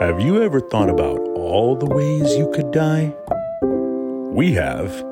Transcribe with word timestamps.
Have 0.00 0.18
you 0.18 0.42
ever 0.42 0.60
thought 0.60 0.88
about 0.88 1.18
all 1.36 1.76
the 1.76 1.84
ways 1.84 2.34
you 2.34 2.50
could 2.54 2.70
die? 2.70 3.14
We 4.32 4.54
have. 4.54 5.04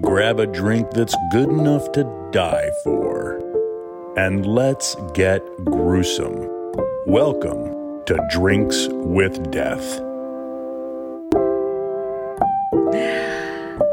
Grab 0.00 0.38
a 0.38 0.46
drink 0.46 0.92
that's 0.92 1.16
good 1.32 1.48
enough 1.48 1.90
to 1.90 2.04
die 2.30 2.70
for. 2.84 3.42
And 4.16 4.46
let's 4.46 4.94
get 5.14 5.42
gruesome. 5.64 6.36
Welcome 7.06 8.04
to 8.04 8.24
Drinks 8.30 8.86
with 8.88 9.50
Death. 9.50 9.98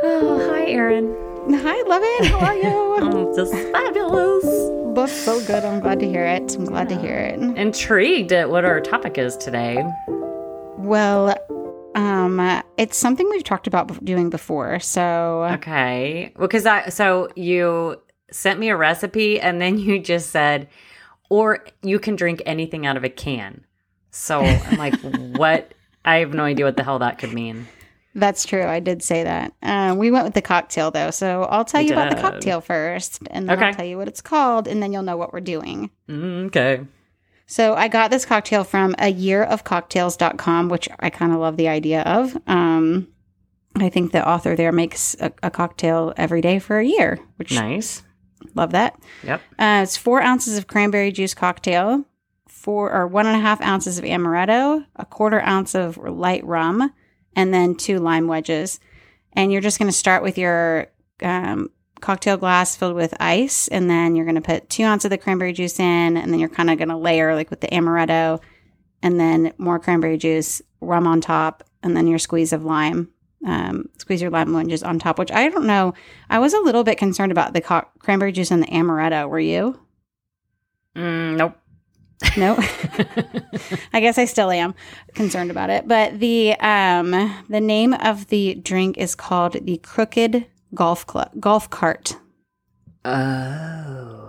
Oh, 0.03 0.51
hi, 0.51 0.67
Erin. 0.67 1.15
Hi, 1.51 1.81
Levin. 1.87 2.25
How 2.29 2.39
are 2.41 2.55
you? 2.55 2.95
I'm 3.01 3.35
just 3.35 3.55
fabulous. 3.71 4.82
That's 4.93 5.11
so 5.11 5.43
good. 5.45 5.65
I'm 5.65 5.79
glad 5.79 5.99
to 6.01 6.07
hear 6.07 6.25
it. 6.25 6.55
I'm 6.55 6.65
glad 6.65 6.87
to 6.89 6.99
hear 6.99 7.17
it. 7.17 7.39
Intrigued 7.39 8.31
at 8.31 8.49
what 8.49 8.63
our 8.63 8.79
topic 8.79 9.17
is 9.17 9.35
today. 9.37 9.83
Well, 10.77 11.35
um, 11.95 12.61
it's 12.77 12.95
something 12.97 13.27
we've 13.29 13.43
talked 13.43 13.65
about 13.67 14.03
doing 14.05 14.29
before. 14.29 14.79
So, 14.79 15.45
Okay. 15.53 16.31
well, 16.35 16.47
Because 16.47 16.65
I, 16.65 16.89
so 16.89 17.29
you 17.35 18.01
sent 18.31 18.59
me 18.59 18.69
a 18.69 18.77
recipe 18.77 19.39
and 19.39 19.59
then 19.59 19.77
you 19.79 19.99
just 19.99 20.29
said, 20.29 20.67
or 21.29 21.65
you 21.81 21.97
can 21.99 22.15
drink 22.15 22.41
anything 22.45 22.85
out 22.85 22.95
of 22.97 23.03
a 23.03 23.09
can. 23.09 23.65
So 24.11 24.41
I'm 24.43 24.77
like, 24.77 24.95
what? 25.01 25.73
I 26.05 26.17
have 26.17 26.33
no 26.33 26.43
idea 26.43 26.65
what 26.65 26.77
the 26.77 26.83
hell 26.83 26.99
that 26.99 27.17
could 27.17 27.33
mean. 27.33 27.67
That's 28.15 28.45
true. 28.45 28.63
I 28.63 28.79
did 28.79 29.01
say 29.03 29.23
that. 29.23 29.53
Uh, 29.61 29.95
we 29.97 30.11
went 30.11 30.25
with 30.25 30.33
the 30.33 30.41
cocktail, 30.41 30.91
though. 30.91 31.11
So, 31.11 31.43
I'll 31.43 31.65
tell 31.65 31.81
you 31.81 31.93
about 31.93 32.09
the 32.15 32.21
cocktail 32.21 32.61
first, 32.61 33.19
and 33.31 33.49
then 33.49 33.57
Okay. 33.57 33.67
I'll 33.67 33.73
tell 33.73 33.85
you 33.85 33.97
what 33.97 34.07
it's 34.07 34.21
called, 34.21 34.67
and 34.67 34.81
then 34.81 34.93
you'll 34.93 35.03
know 35.03 35.17
what 35.17 35.33
we're 35.33 35.39
doing. 35.41 35.89
Mm, 36.09 36.45
Okay. 36.47 36.81
So 37.45 37.75
I 37.75 37.87
got 37.89 38.09
this 38.09 38.25
cocktail 38.25 38.63
from 38.63 38.95
a 38.97 39.09
year 39.09 39.43
of 39.43 39.63
cocktails.com, 39.63 40.69
which 40.69 40.87
I 40.99 41.09
kind 41.09 41.33
of 41.33 41.39
love 41.39 41.57
the 41.57 41.67
idea 41.67 42.01
of. 42.03 42.35
Um, 42.47 43.09
I 43.75 43.89
think 43.89 44.11
the 44.11 44.27
author 44.27 44.55
there 44.55 44.71
makes 44.71 45.15
a, 45.19 45.31
a 45.43 45.51
cocktail 45.51 46.13
every 46.15 46.41
day 46.41 46.57
for 46.59 46.79
a 46.79 46.85
year, 46.85 47.19
which 47.35 47.53
Nice. 47.53 48.01
love 48.55 48.71
that. 48.71 48.97
Yep. 49.23 49.41
Uh, 49.59 49.79
it's 49.83 49.97
four 49.97 50.21
ounces 50.21 50.57
of 50.57 50.67
cranberry 50.67 51.11
juice 51.11 51.33
cocktail, 51.33 52.05
four 52.47 52.91
or 52.91 53.07
one 53.07 53.27
and 53.27 53.35
a 53.35 53.39
half 53.41 53.61
ounces 53.61 53.97
of 53.99 54.05
amaretto, 54.05 54.85
a 54.95 55.05
quarter 55.05 55.41
ounce 55.41 55.75
of 55.75 55.97
light 55.97 56.45
rum, 56.45 56.91
and 57.35 57.53
then 57.53 57.75
two 57.75 57.99
lime 57.99 58.27
wedges. 58.27 58.79
And 59.33 59.51
you're 59.51 59.61
just 59.61 59.79
going 59.79 59.89
to 59.89 59.97
start 59.97 60.23
with 60.23 60.37
your 60.37 60.87
um, 61.21 61.69
cocktail 62.01 62.37
glass 62.37 62.75
filled 62.75 62.95
with 62.95 63.13
ice, 63.19 63.67
and 63.69 63.89
then 63.89 64.15
you're 64.15 64.25
going 64.25 64.35
to 64.35 64.41
put 64.41 64.69
two 64.69 64.83
ounces 64.83 65.05
of 65.05 65.11
the 65.11 65.17
cranberry 65.17 65.53
juice 65.53 65.79
in, 65.79 66.17
and 66.17 66.31
then 66.31 66.39
you're 66.39 66.49
kind 66.49 66.69
of 66.69 66.77
going 66.77 66.89
to 66.89 66.97
layer 66.97 67.33
like 67.33 67.49
with 67.49 67.61
the 67.61 67.67
amaretto, 67.67 68.41
and 69.01 69.19
then 69.19 69.53
more 69.57 69.79
cranberry 69.79 70.17
juice, 70.17 70.61
rum 70.81 71.07
on 71.07 71.21
top, 71.21 71.63
and 71.81 71.95
then 71.97 72.07
your 72.07 72.19
squeeze 72.19 72.53
of 72.53 72.63
lime. 72.63 73.09
Um, 73.45 73.89
squeeze 73.97 74.21
your 74.21 74.31
lime 74.31 74.53
wedges 74.53 74.83
on 74.83 74.99
top, 74.99 75.19
which 75.19 75.31
I 75.31 75.49
don't 75.49 75.65
know. 75.65 75.93
I 76.29 76.39
was 76.39 76.53
a 76.53 76.61
little 76.61 76.85
bit 76.85 76.97
concerned 76.97 77.31
about 77.31 77.53
the 77.53 77.59
co- 77.59 77.87
cranberry 77.99 78.31
juice 78.31 78.51
and 78.51 78.63
the 78.63 78.67
amaretto. 78.67 79.27
Were 79.27 79.39
you? 79.39 79.79
Mm, 80.95 81.37
nope. 81.37 81.57
No, 82.37 82.55
I 83.93 83.99
guess 83.99 84.17
I 84.17 84.25
still 84.25 84.49
am 84.51 84.73
concerned 85.13 85.51
about 85.51 85.69
it. 85.69 85.87
But 85.87 86.19
the 86.19 86.53
um 86.59 87.11
the 87.49 87.61
name 87.61 87.93
of 87.93 88.27
the 88.27 88.55
drink 88.55 88.97
is 88.97 89.13
called 89.15 89.53
the 89.65 89.77
Crooked 89.77 90.45
Golf 90.73 91.05
Club 91.05 91.31
Golf 91.39 91.69
Cart. 91.69 92.15
Oh. 93.05 94.19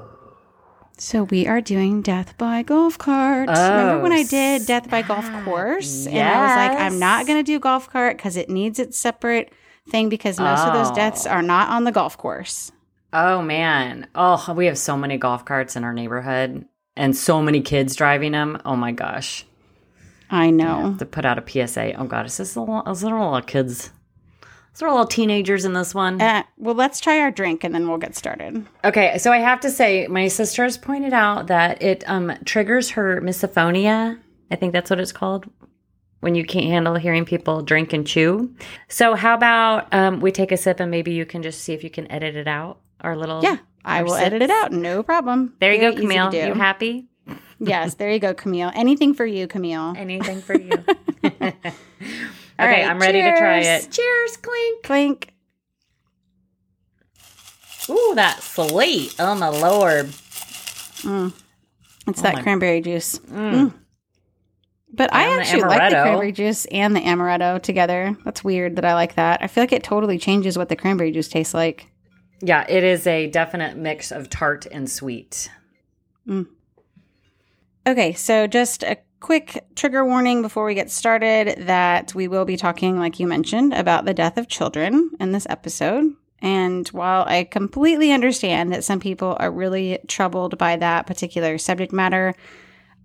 So 0.97 1.25
we 1.25 1.47
are 1.47 1.61
doing 1.61 2.03
Death 2.03 2.37
by 2.39 2.62
Golf 2.62 2.98
Cart. 2.98 3.48
Remember 3.48 4.00
when 4.03 4.12
I 4.12 4.20
Oh, 4.20 4.27
did 4.28 4.67
Death 4.67 4.89
by 4.89 5.03
Golf. 5.03 5.28
Course, 5.45 6.06
and 6.06 6.17
I 6.19 6.41
was 6.47 6.56
like, 6.56 6.81
I'm 6.81 6.98
not 6.98 7.27
going 7.27 7.39
to 7.39 7.42
do 7.42 7.59
golf 7.59 7.91
cart 7.91 8.17
because 8.17 8.37
it 8.37 8.48
needs 8.48 8.78
its 8.78 8.97
separate 8.99 9.53
thing 9.91 10.09
because 10.09 10.38
most 10.38 10.60
of 10.62 10.72
those 10.72 10.91
deaths 10.93 11.27
Oh. 11.27 11.31
are 11.31 11.43
not 11.43 11.69
on 11.71 11.84
the 11.84 11.93
golf 11.93 12.16
course. 12.16 12.71
Oh 13.12 13.43
man. 13.43 14.06
Oh, 14.15 14.53
we 14.56 14.66
have 14.66 14.78
so 14.78 14.97
many 14.97 15.19
golf 15.19 15.44
carts 15.44 15.77
in 15.77 15.84
our 15.84 15.93
neighborhood 15.93 16.65
and 16.97 17.16
so 17.16 17.43
many 17.43 17.60
kids 17.60 17.97
driving 17.97 18.32
them. 18.32 18.60
Oh 18.65 18.77
my 18.77 18.93
gosh. 18.93 19.44
I 20.31 20.50
know. 20.50 20.97
To 20.99 21.06
put 21.06 21.25
out 21.25 21.38
a 21.38 21.66
PSA. 21.66 21.94
Oh 21.94 22.05
god, 22.05 22.27
is 22.27 22.37
this 22.37 22.56
a 22.56 22.60
lot, 22.60 22.88
is 22.88 23.00
there 23.03 23.16
a 23.16 23.21
lot 23.25 23.43
of 23.43 23.47
kids? 23.47 23.91
Is 24.72 24.81
there 24.81 24.88
a 24.88 24.94
lot 24.94 25.03
of 25.03 25.09
teenagers 25.09 25.65
in 25.65 25.72
this 25.72 25.94
one? 25.94 26.21
Uh, 26.21 26.43
well, 26.56 26.75
let's 26.75 26.99
try 26.99 27.21
our 27.21 27.31
drink 27.31 27.62
and 27.62 27.72
then 27.72 27.88
we'll 27.88 27.99
get 27.99 28.16
started. 28.16 28.66
Okay, 28.84 29.16
so 29.19 29.31
I 29.31 29.38
have 29.38 29.60
to 29.60 29.71
say, 29.71 30.09
my 30.09 30.27
sister 30.27 30.65
has 30.65 30.77
pointed 30.77 31.12
out 31.12 31.47
that 31.47 31.81
it 31.81 32.03
um, 32.09 32.33
triggers 32.44 32.91
her 32.91 33.21
misophonia. 33.21 34.19
I 34.50 34.56
think 34.56 34.72
that's 34.72 34.91
what 34.91 34.99
it's 34.99 35.12
called 35.12 35.49
when 36.21 36.34
you 36.34 36.44
can't 36.44 36.66
handle 36.66 36.97
hearing 36.97 37.25
people 37.25 37.62
drink 37.62 37.93
and 37.93 38.04
chew. 38.04 38.53
So, 38.88 39.15
how 39.15 39.34
about 39.34 39.93
um, 39.94 40.21
we 40.21 40.33
take 40.33 40.50
a 40.50 40.56
sip 40.56 40.81
and 40.81 40.91
maybe 40.91 41.12
you 41.12 41.25
can 41.27 41.43
just 41.43 41.60
see 41.60 41.72
if 41.75 41.84
you 41.84 41.91
can 41.91 42.10
edit 42.10 42.34
it 42.34 42.49
out? 42.49 42.81
Our 43.00 43.16
little 43.16 43.43
Yeah, 43.44 43.59
I 43.84 44.03
will 44.03 44.15
edit 44.15 44.43
it 44.43 44.50
out. 44.50 44.72
No 44.72 45.03
problem. 45.03 45.55
There 45.61 45.72
you 45.72 45.81
Very 45.81 45.95
go, 45.95 46.00
Camille. 46.00 46.34
You 46.34 46.55
happy? 46.55 47.06
yes, 47.59 47.95
there 47.95 48.11
you 48.11 48.19
go, 48.19 48.33
Camille. 48.34 48.71
Anything 48.75 49.15
for 49.15 49.27
you, 49.27 49.47
Camille. 49.47 49.95
Anything 49.97 50.41
for 50.41 50.59
you? 50.59 50.72
okay, 51.25 51.53
right, 52.59 52.84
I'm 52.87 52.99
ready 52.99 53.22
to 53.22 53.37
try 53.37 53.59
it. 53.61 53.91
Cheers, 53.91 54.37
clink. 54.39 54.83
Clink. 54.84 55.34
Ooh, 57.91 58.12
that 58.15 58.41
slate. 58.43 59.15
Oh 59.19 59.34
my 59.34 59.49
lord. 59.49 60.06
It's 60.06 61.06
Oh 61.06 61.33
that 62.22 62.34
my- 62.37 62.43
cranberry 62.43 62.81
juice. 62.81 63.19
Mm. 63.19 63.75
But 64.93 65.12
I 65.12 65.25
And 65.25 65.39
the 65.39 65.41
actually 65.43 65.62
like 65.62 65.91
the 65.91 65.97
cranberry 66.03 66.33
juice 66.33 66.66
and 66.66 66.95
the 66.95 67.01
amaretto 67.01 67.61
together. 67.61 68.16
That's 68.25 68.45
weird 68.45 68.77
that 68.77 68.84
I 68.84 68.95
like 68.95 69.16
that. 69.16 69.43
I 69.43 69.49
feel 69.49 69.62
like 69.62 69.72
it 69.72 69.83
totally 69.83 70.19
changes 70.19 70.56
what 70.56 70.69
the 70.69 70.77
cranberry 70.77 71.11
juice 71.11 71.28
tastes 71.28 71.53
like. 71.53 71.91
Yeah, 72.41 72.67
it 72.69 72.84
is 72.84 73.06
a 73.06 73.28
definite 73.28 73.77
mix 73.77 74.11
of 74.11 74.28
tart 74.28 74.67
and 74.71 74.91
sweet. 74.91 75.50
Mm. 76.27 76.47
Okay, 77.87 78.12
so 78.15 78.47
just 78.47 78.83
a 78.83 78.99
quick 79.21 79.65
trigger 79.75 80.05
warning 80.05 80.43
before 80.43 80.65
we 80.65 80.75
get 80.75 80.91
started 80.91 81.67
that 81.67 82.15
we 82.15 82.28
will 82.28 82.45
be 82.45 82.56
talking, 82.56 82.99
like 82.99 83.19
you 83.19 83.27
mentioned, 83.27 83.72
about 83.72 84.05
the 84.05 84.15
death 84.15 84.37
of 84.37 84.49
children 84.49 85.11
in 85.21 85.33
this 85.33 85.47
episode. 85.49 86.12
And 86.41 86.87
while 86.89 87.25
I 87.27 87.45
completely 87.45 88.12
understand 88.12 88.72
that 88.72 88.84
some 88.84 89.01
people 89.01 89.37
are 89.41 89.51
really 89.51 89.99
troubled 90.09 90.59
by 90.59 90.77
that 90.77 91.06
particular 91.06 91.56
subject 91.56 91.91
matter, 91.91 92.34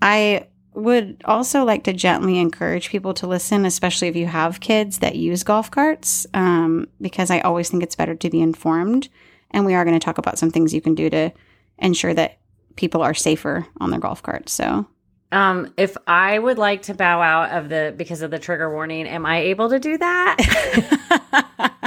I 0.01 0.47
would 0.73 1.21
also 1.25 1.63
like 1.63 1.83
to 1.85 1.93
gently 1.93 2.39
encourage 2.39 2.89
people 2.89 3.13
to 3.15 3.27
listen, 3.27 3.65
especially 3.65 4.07
if 4.07 4.15
you 4.15 4.27
have 4.27 4.59
kids 4.59 4.99
that 4.99 5.15
use 5.15 5.43
golf 5.43 5.71
carts, 5.71 6.27
um, 6.33 6.87
because 7.01 7.31
I 7.31 7.39
always 7.41 7.69
think 7.69 7.83
it's 7.83 7.95
better 7.95 8.15
to 8.15 8.29
be 8.29 8.41
informed. 8.41 9.09
And 9.51 9.65
we 9.65 9.73
are 9.73 9.83
going 9.83 9.99
to 9.99 10.03
talk 10.03 10.17
about 10.17 10.37
some 10.37 10.51
things 10.51 10.73
you 10.73 10.81
can 10.81 10.95
do 10.95 11.09
to 11.09 11.31
ensure 11.79 12.13
that 12.13 12.37
people 12.75 13.01
are 13.01 13.13
safer 13.13 13.65
on 13.79 13.89
their 13.89 13.99
golf 13.99 14.21
carts. 14.21 14.53
So, 14.53 14.85
Um, 15.31 15.73
if 15.77 15.97
I 16.07 16.39
would 16.39 16.57
like 16.57 16.83
to 16.83 16.93
bow 16.93 17.21
out 17.21 17.51
of 17.51 17.69
the 17.69 17.93
because 17.95 18.21
of 18.21 18.31
the 18.31 18.39
trigger 18.39 18.71
warning, 18.71 19.07
am 19.07 19.25
I 19.25 19.39
able 19.39 19.69
to 19.69 19.79
do 19.79 19.97
that? 19.97 21.71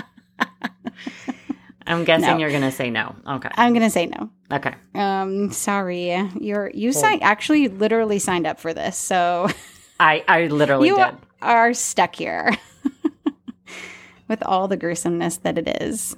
I'm 1.87 2.05
guessing 2.05 2.29
No. 2.31 2.37
you're 2.39 2.51
gonna 2.53 2.71
say 2.73 2.91
no. 2.91 3.15
Okay. 3.27 3.49
I'm 3.55 3.73
going 3.73 3.83
to 3.85 3.91
say 3.91 4.07
no. 4.07 4.31
Okay. 4.53 4.75
Um, 4.95 5.51
sorry, 5.53 6.11
you're 6.41 6.71
you 6.75 6.93
signed 6.93 7.23
actually 7.23 7.69
literally 7.69 8.19
signed 8.19 8.47
up 8.47 8.61
for 8.61 8.73
this, 8.75 8.97
so 8.97 9.49
I 10.01 10.25
I 10.29 10.47
literally 10.47 10.89
you 10.89 10.97
did. 10.97 11.17
are 11.41 11.75
stuck 11.75 12.15
here 12.15 12.53
with 14.29 14.43
all 14.45 14.69
the 14.69 14.77
gruesomeness 14.77 15.39
that 15.39 15.59
it 15.59 15.81
is. 15.83 16.17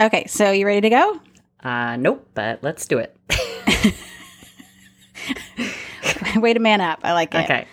Okay, 0.00 0.26
so 0.26 0.50
you 0.50 0.66
ready 0.66 0.80
to 0.82 0.90
go? 0.90 1.20
Uh, 1.62 1.96
nope. 1.96 2.26
But 2.34 2.62
let's 2.62 2.86
do 2.86 2.98
it. 2.98 3.16
Way 6.40 6.54
to 6.54 6.60
man 6.60 6.80
up. 6.80 7.00
I 7.02 7.12
like 7.12 7.34
it. 7.34 7.44
Okay. 7.44 7.66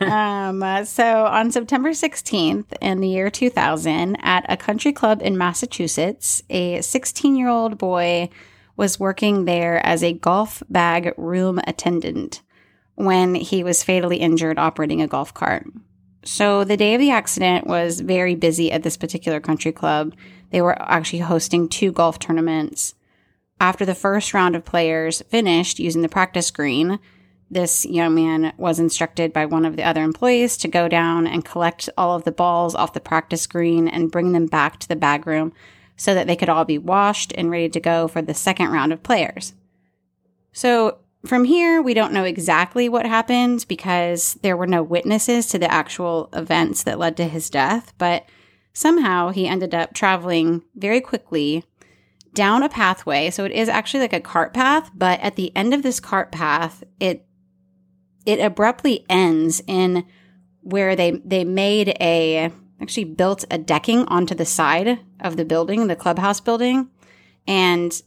um, 0.00 0.62
uh, 0.62 0.84
so 0.84 1.24
on 1.26 1.50
September 1.50 1.90
16th 1.90 2.66
in 2.80 3.00
the 3.00 3.08
year 3.08 3.30
2000, 3.30 4.16
at 4.22 4.44
a 4.48 4.56
country 4.56 4.92
club 4.92 5.22
in 5.22 5.38
Massachusetts, 5.38 6.42
a 6.50 6.80
16 6.80 7.36
year 7.36 7.48
old 7.48 7.78
boy 7.78 8.28
was 8.76 9.00
working 9.00 9.44
there 9.44 9.84
as 9.84 10.02
a 10.02 10.12
golf 10.12 10.62
bag 10.68 11.12
room 11.16 11.60
attendant 11.66 12.42
when 12.94 13.34
he 13.34 13.62
was 13.62 13.84
fatally 13.84 14.16
injured 14.18 14.58
operating 14.58 15.02
a 15.02 15.06
golf 15.06 15.32
cart. 15.34 15.66
So 16.24 16.64
the 16.64 16.76
day 16.76 16.94
of 16.94 17.00
the 17.00 17.10
accident 17.10 17.66
was 17.66 18.00
very 18.00 18.34
busy 18.34 18.72
at 18.72 18.82
this 18.82 18.96
particular 18.96 19.40
country 19.40 19.72
club. 19.72 20.14
They 20.50 20.60
were 20.60 20.80
actually 20.82 21.20
hosting 21.20 21.68
two 21.68 21.92
golf 21.92 22.18
tournaments. 22.18 22.94
After 23.60 23.84
the 23.84 23.94
first 23.94 24.34
round 24.34 24.56
of 24.56 24.64
players 24.64 25.22
finished 25.22 25.78
using 25.78 26.02
the 26.02 26.08
practice 26.08 26.50
green, 26.50 26.98
this 27.50 27.86
young 27.86 28.14
man 28.14 28.52
was 28.58 28.78
instructed 28.78 29.32
by 29.32 29.46
one 29.46 29.64
of 29.64 29.76
the 29.76 29.82
other 29.82 30.02
employees 30.02 30.56
to 30.58 30.68
go 30.68 30.88
down 30.88 31.26
and 31.26 31.44
collect 31.44 31.88
all 31.96 32.14
of 32.14 32.24
the 32.24 32.32
balls 32.32 32.74
off 32.74 32.92
the 32.92 33.00
practice 33.00 33.46
green 33.46 33.88
and 33.88 34.10
bring 34.10 34.32
them 34.32 34.46
back 34.46 34.78
to 34.78 34.88
the 34.88 34.96
bag 34.96 35.26
room 35.26 35.52
so 35.96 36.14
that 36.14 36.26
they 36.26 36.36
could 36.36 36.48
all 36.48 36.64
be 36.64 36.78
washed 36.78 37.32
and 37.36 37.50
ready 37.50 37.68
to 37.68 37.80
go 37.80 38.06
for 38.06 38.22
the 38.22 38.34
second 38.34 38.70
round 38.70 38.92
of 38.92 39.02
players. 39.02 39.54
So 40.52 40.98
from 41.24 41.44
here, 41.44 41.82
we 41.82 41.94
don't 41.94 42.12
know 42.12 42.24
exactly 42.24 42.88
what 42.88 43.06
happened 43.06 43.64
because 43.68 44.34
there 44.42 44.56
were 44.56 44.66
no 44.66 44.82
witnesses 44.82 45.46
to 45.48 45.58
the 45.58 45.70
actual 45.70 46.28
events 46.32 46.82
that 46.84 46.98
led 46.98 47.16
to 47.16 47.24
his 47.24 47.50
death, 47.50 47.92
but 47.98 48.26
somehow 48.72 49.30
he 49.30 49.48
ended 49.48 49.74
up 49.74 49.94
traveling 49.94 50.62
very 50.76 51.00
quickly 51.00 51.64
down 52.34 52.62
a 52.62 52.68
pathway. 52.68 53.30
So 53.30 53.44
it 53.44 53.52
is 53.52 53.68
actually 53.68 54.00
like 54.00 54.12
a 54.12 54.20
cart 54.20 54.54
path, 54.54 54.90
but 54.94 55.18
at 55.20 55.34
the 55.34 55.54
end 55.56 55.74
of 55.74 55.82
this 55.82 55.98
cart 55.98 56.30
path, 56.30 56.84
it 57.00 57.26
it 58.28 58.40
abruptly 58.40 59.06
ends 59.08 59.62
in 59.66 60.04
where 60.60 60.94
they 60.94 61.12
they 61.24 61.44
made 61.44 61.96
a 61.98 62.52
actually 62.80 63.04
built 63.04 63.46
a 63.50 63.56
decking 63.56 64.04
onto 64.04 64.34
the 64.34 64.44
side 64.44 65.00
of 65.18 65.38
the 65.38 65.46
building, 65.46 65.86
the 65.86 65.96
clubhouse 65.96 66.38
building. 66.38 66.90
And 67.46 68.00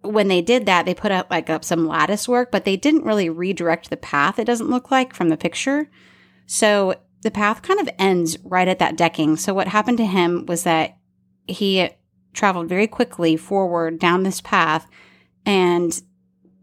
when 0.00 0.28
they 0.28 0.40
did 0.40 0.64
that, 0.64 0.86
they 0.86 0.94
put 0.94 1.12
up 1.12 1.30
like 1.30 1.50
up 1.50 1.62
some 1.62 1.86
lattice 1.86 2.26
work, 2.26 2.50
but 2.50 2.64
they 2.64 2.78
didn't 2.78 3.04
really 3.04 3.28
redirect 3.28 3.90
the 3.90 3.98
path, 3.98 4.38
it 4.38 4.46
doesn't 4.46 4.70
look 4.70 4.90
like 4.90 5.14
from 5.14 5.28
the 5.28 5.36
picture. 5.36 5.90
So 6.46 6.94
the 7.20 7.30
path 7.30 7.60
kind 7.60 7.80
of 7.80 7.90
ends 7.98 8.38
right 8.42 8.66
at 8.66 8.78
that 8.78 8.96
decking. 8.96 9.36
So 9.36 9.52
what 9.52 9.68
happened 9.68 9.98
to 9.98 10.06
him 10.06 10.46
was 10.46 10.64
that 10.64 10.96
he 11.46 11.90
traveled 12.32 12.68
very 12.68 12.86
quickly 12.86 13.36
forward 13.36 13.98
down 13.98 14.22
this 14.22 14.40
path 14.40 14.86
and 15.44 16.02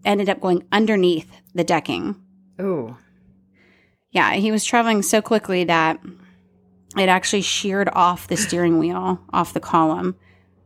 ended 0.03 0.29
up 0.29 0.41
going 0.41 0.65
underneath 0.71 1.31
the 1.53 1.63
decking. 1.63 2.15
Ooh. 2.59 2.97
Yeah, 4.11 4.33
he 4.33 4.51
was 4.51 4.65
traveling 4.65 5.01
so 5.01 5.21
quickly 5.21 5.63
that 5.65 5.99
it 6.97 7.09
actually 7.09 7.41
sheared 7.41 7.89
off 7.93 8.27
the 8.27 8.37
steering 8.37 8.79
wheel 8.79 9.19
off 9.31 9.53
the 9.53 9.59
column. 9.59 10.15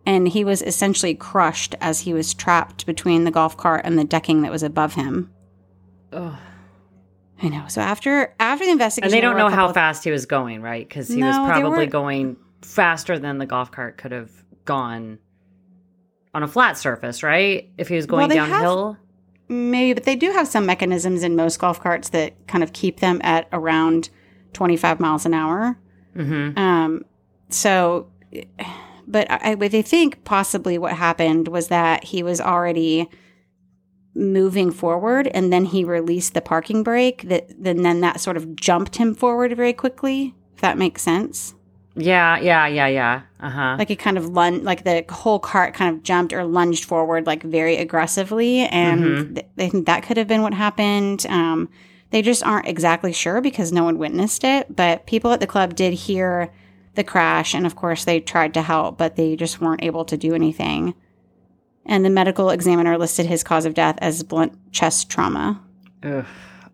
And 0.06 0.28
he 0.28 0.44
was 0.44 0.62
essentially 0.62 1.16
crushed 1.16 1.76
as 1.80 2.02
he 2.02 2.14
was 2.14 2.34
trapped 2.34 2.86
between 2.86 3.24
the 3.24 3.32
golf 3.32 3.56
cart 3.56 3.82
and 3.86 3.98
the 3.98 4.04
decking 4.04 4.42
that 4.42 4.52
was 4.52 4.64
above 4.64 4.94
him. 4.96 5.32
Ugh. 6.12 6.36
I 7.42 7.50
know. 7.50 7.66
So 7.68 7.82
after 7.82 8.34
after 8.40 8.66
the 8.66 8.72
investigation, 8.72 9.14
And 9.14 9.14
they 9.14 9.22
don't 9.26 9.38
know 9.38 9.50
how 9.50 9.68
of- 9.70 9.74
fast 9.74 10.04
he 10.04 10.12
was 10.12 10.26
going, 10.26 10.62
right? 10.62 10.88
Because 10.88 11.08
he 11.10 11.22
was 11.24 11.36
No, 11.36 11.44
they 11.46 11.52
probably 11.52 11.86
were- 11.86 11.92
going 11.92 12.38
faster 12.62 13.18
than 13.20 13.38
the 13.38 13.46
golf 13.46 13.72
cart 13.72 13.98
could 13.98 14.12
have 14.14 14.30
gone 14.66 15.20
on 16.34 16.44
a 16.44 16.48
flat 16.48 16.78
surface, 16.78 17.24
right? 17.24 17.70
If 17.78 17.88
he 17.90 17.96
was 17.96 18.08
Well, 18.08 18.28
going 18.28 18.38
have- 18.40 18.50
downhill. 18.50 18.98
Maybe, 19.50 19.94
but 19.94 20.04
they 20.04 20.16
do 20.16 20.32
have 20.32 20.48
some 20.48 20.66
mechanisms 20.66 21.24
in 21.24 21.36
most 21.36 21.60
golf 21.60 21.80
carts 21.82 22.10
that 22.10 22.48
kind 22.48 22.64
of 22.64 22.74
keep 22.74 23.00
them 23.00 23.20
at 23.24 23.48
around 23.52 24.10
25 24.54 25.00
miles 25.00 25.26
an 25.26 25.34
hour. 25.34 25.78
Mm-hmm. 26.16 26.58
Um, 26.58 27.06
so, 27.50 28.08
but 29.08 29.30
I, 29.30 29.58
I 29.60 29.82
think 29.82 30.24
possibly 30.24 30.78
what 30.78 30.94
happened 30.94 31.48
was 31.50 31.68
that 31.68 32.06
he 32.06 32.24
was 32.24 32.40
already 32.40 33.10
moving 34.16 34.72
forward 34.72 35.28
and 35.28 35.52
then 35.52 35.66
he 35.66 35.84
released 35.84 36.34
the 36.34 36.42
parking 36.42 36.84
brake 36.84 37.24
that 37.24 37.48
then 37.58 37.82
then 37.82 38.02
that 38.02 38.20
sort 38.20 38.38
of 38.38 38.56
jumped 38.56 38.98
him 38.98 39.16
forward 39.16 39.56
very 39.58 39.74
quickly 39.74 40.36
if 40.54 40.62
that 40.62 40.78
makes 40.78 41.02
sense 41.02 41.56
Yeah, 41.96 42.38
yeah, 42.40 42.66
yeah, 42.68 42.88
yeah. 42.88 43.22
Uh 43.40 43.50
huh. 43.50 43.76
like 43.78 43.92
it 43.92 43.98
kind 44.00 44.18
of 44.18 44.30
lunged 44.30 44.64
like 44.64 44.84
the 44.84 45.06
whole 45.10 45.38
cart 45.40 45.74
kind 45.74 45.96
of 45.96 46.02
jumped 46.04 46.34
or 46.34 46.44
lunged 46.46 46.86
forward 46.86 47.28
like 47.28 47.44
very 47.44 47.78
aggressively 47.78 48.62
and 48.62 49.02
Mhm. 49.04 49.36
th- 49.36 49.48
they 49.58 49.70
think 49.70 49.86
that 49.86 50.02
could 50.04 50.18
have 50.18 50.28
been 50.28 50.42
what 50.42 50.54
happened 50.54 51.26
um, 51.30 51.70
they 52.12 52.22
just 52.22 52.42
aren't 52.44 52.68
exactly 52.68 53.12
sure 53.14 53.42
because 53.42 53.72
no 53.72 53.84
one 53.84 53.98
witnessed 53.98 54.44
it 54.44 54.74
but 54.76 55.06
people 55.06 55.32
at 55.34 55.40
the 55.42 55.46
club 55.48 55.76
did 55.76 55.94
hear 55.94 56.52
the 56.96 57.04
crash 57.04 57.54
and 57.54 57.66
of 57.66 57.76
course 57.76 58.06
they 58.06 58.20
tried 58.22 58.54
to 58.54 58.62
help 58.62 58.98
but 58.98 59.16
they 59.18 59.36
just 59.36 59.60
weren't 59.60 59.84
able 59.84 60.06
to 60.06 60.16
do 60.16 60.34
anything 60.34 60.94
and 61.86 62.06
the 62.06 62.10
medical 62.10 62.50
examiner 62.50 62.98
listed 62.98 63.26
his 63.26 63.44
cause 63.44 63.66
of 63.66 63.74
death 63.74 63.98
as 64.02 64.24
blunt 64.24 64.58
chest 64.72 65.10
trauma 65.10 65.62
Ugh. 66.02 66.26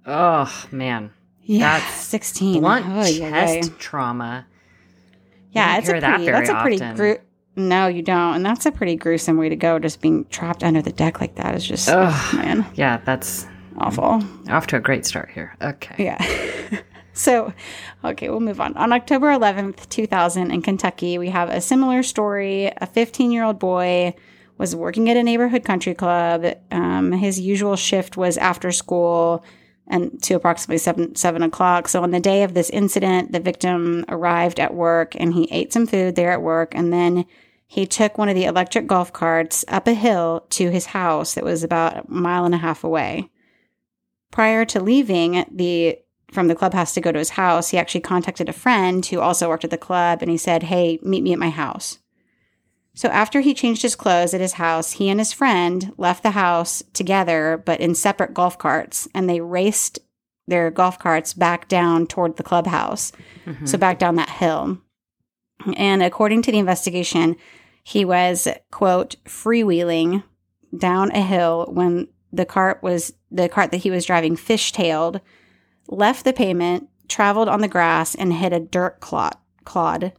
Oh 0.05 0.65
man, 0.71 1.11
yeah 1.41 1.79
That's 1.79 1.95
16 2.05 2.61
blunt 2.61 2.85
Oh, 2.87 3.01
chest 3.03 3.17
yeah. 3.17 3.61
trauma. 3.79 4.45
Yeah, 5.51 5.77
it's 5.77 5.89
a 5.89 5.93
that 5.93 6.01
pretty. 6.15 6.25
very 6.25 6.37
that's 6.45 6.49
a 6.49 6.61
pretty. 6.61 6.77
Gru- 6.95 7.17
no, 7.55 7.87
you 7.87 8.01
don't, 8.01 8.35
and 8.35 8.45
that's 8.45 8.65
a 8.65 8.71
pretty 8.71 8.95
gruesome 8.95 9.37
way 9.37 9.49
to 9.49 9.55
go. 9.55 9.79
Just 9.79 10.01
being 10.01 10.25
trapped 10.25 10.63
under 10.63 10.81
the 10.81 10.91
deck 10.91 11.19
like 11.19 11.35
that 11.35 11.55
is 11.55 11.65
just 11.65 11.89
Ugh. 11.89 12.33
man 12.35 12.65
Yeah, 12.75 13.01
that's 13.03 13.45
awful. 13.77 14.23
off 14.49 14.67
to 14.67 14.77
a 14.77 14.79
great 14.79 15.05
start 15.05 15.29
here. 15.31 15.55
Okay. 15.61 16.03
Yeah. 16.05 16.79
so, 17.13 17.53
okay, 18.03 18.29
we'll 18.29 18.39
move 18.39 18.61
on. 18.61 18.75
On 18.77 18.93
October 18.93 19.27
11th, 19.27 19.89
2000, 19.89 20.51
in 20.51 20.61
Kentucky, 20.61 21.17
we 21.17 21.29
have 21.29 21.49
a 21.49 21.59
similar 21.59 22.03
story. 22.03 22.71
A 22.77 22.85
15 22.85 23.31
year 23.31 23.43
old 23.43 23.59
boy 23.59 24.13
was 24.57 24.75
working 24.75 25.09
at 25.09 25.17
a 25.17 25.23
neighborhood 25.23 25.63
country 25.65 25.93
club. 25.95 26.45
Um, 26.71 27.11
his 27.13 27.39
usual 27.39 27.75
shift 27.75 28.15
was 28.17 28.37
after 28.37 28.71
school 28.71 29.43
and 29.89 30.21
to 30.23 30.35
approximately 30.35 30.77
seven 30.77 31.15
seven 31.15 31.41
o'clock. 31.41 31.87
So 31.87 32.03
on 32.03 32.11
the 32.11 32.19
day 32.19 32.43
of 32.43 32.53
this 32.53 32.69
incident, 32.69 33.31
the 33.31 33.39
victim 33.39 34.05
arrived 34.07 34.59
at 34.59 34.73
work 34.73 35.15
and 35.15 35.33
he 35.33 35.47
ate 35.51 35.73
some 35.73 35.87
food 35.87 36.15
there 36.15 36.31
at 36.31 36.41
work, 36.41 36.73
and 36.75 36.93
then 36.93 37.25
he 37.67 37.85
took 37.85 38.17
one 38.17 38.29
of 38.29 38.35
the 38.35 38.45
electric 38.45 38.87
golf 38.87 39.13
carts 39.13 39.63
up 39.67 39.87
a 39.87 39.93
hill 39.93 40.45
to 40.49 40.69
his 40.69 40.87
house 40.87 41.35
that 41.35 41.43
was 41.43 41.63
about 41.63 41.97
a 41.97 42.11
mile 42.11 42.45
and 42.45 42.55
a 42.55 42.59
half 42.59 42.83
away. 42.83 43.29
Prior 44.31 44.65
to 44.65 44.81
leaving 44.81 45.45
the 45.51 45.99
from 46.31 46.47
the 46.47 46.55
clubhouse 46.55 46.93
to 46.93 47.01
go 47.01 47.11
to 47.11 47.19
his 47.19 47.31
house, 47.31 47.69
he 47.69 47.77
actually 47.77 48.01
contacted 48.01 48.49
a 48.49 48.53
friend 48.53 49.05
who 49.05 49.19
also 49.19 49.49
worked 49.49 49.63
at 49.63 49.71
the 49.71 49.77
club 49.77 50.21
and 50.21 50.29
he 50.29 50.37
said, 50.37 50.63
Hey, 50.63 50.99
meet 51.01 51.23
me 51.23 51.33
at 51.33 51.39
my 51.39 51.49
house. 51.49 51.99
So 52.99 53.07
after 53.07 53.39
he 53.39 53.53
changed 53.53 53.81
his 53.81 53.95
clothes 53.95 54.33
at 54.33 54.41
his 54.41 54.51
house, 54.51 54.91
he 54.91 55.07
and 55.07 55.21
his 55.21 55.31
friend 55.31 55.93
left 55.95 56.21
the 56.21 56.31
house 56.31 56.83
together, 56.91 57.63
but 57.65 57.79
in 57.79 57.95
separate 57.95 58.33
golf 58.33 58.57
carts, 58.57 59.07
and 59.15 59.29
they 59.29 59.39
raced 59.39 59.99
their 60.47 60.69
golf 60.69 60.99
carts 60.99 61.33
back 61.33 61.69
down 61.69 62.07
toward 62.07 62.35
the 62.35 62.43
clubhouse. 62.43 63.13
Mhm. 63.45 63.65
So 63.69 63.77
back 63.77 63.99
down 63.99 64.15
that 64.15 64.29
hill. 64.29 64.79
And 65.77 66.03
according 66.03 66.41
to 66.41 66.51
the 66.51 66.59
investigation, 66.59 67.37
he 67.85 68.03
was, 68.03 68.49
quote, 68.69 69.15
freewheeling 69.23 70.23
down 70.77 71.09
a 71.11 71.21
hill 71.21 71.69
when 71.71 72.09
the 72.33 72.45
cart 72.45 72.83
was 72.83 73.13
the 73.31 73.47
cart 73.47 73.71
that 73.71 73.77
he 73.77 73.91
was 73.91 74.05
driving 74.05 74.35
fishtailed, 74.35 75.21
left 75.87 76.25
the 76.25 76.33
pavement, 76.33 76.89
traveled 77.07 77.47
on 77.47 77.61
the 77.61 77.69
grass, 77.69 78.13
and 78.13 78.33
hit 78.33 78.51
a 78.51 78.59
dirt 78.59 78.99
clod. 78.99 79.37
clod. 79.63 80.11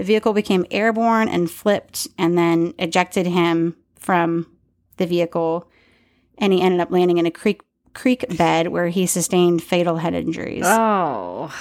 The 0.00 0.04
vehicle 0.06 0.32
became 0.32 0.64
airborne 0.70 1.28
and 1.28 1.50
flipped 1.50 2.08
and 2.16 2.38
then 2.38 2.72
ejected 2.78 3.26
him 3.26 3.76
from 3.98 4.46
the 4.96 5.04
vehicle. 5.04 5.68
And 6.38 6.54
he 6.54 6.62
ended 6.62 6.80
up 6.80 6.90
landing 6.90 7.18
in 7.18 7.26
a 7.26 7.30
creek 7.30 7.60
creek 7.92 8.24
bed 8.38 8.68
where 8.68 8.88
he 8.88 9.04
sustained 9.04 9.62
fatal 9.62 9.98
head 9.98 10.14
injuries. 10.14 10.64
Oh. 10.64 11.54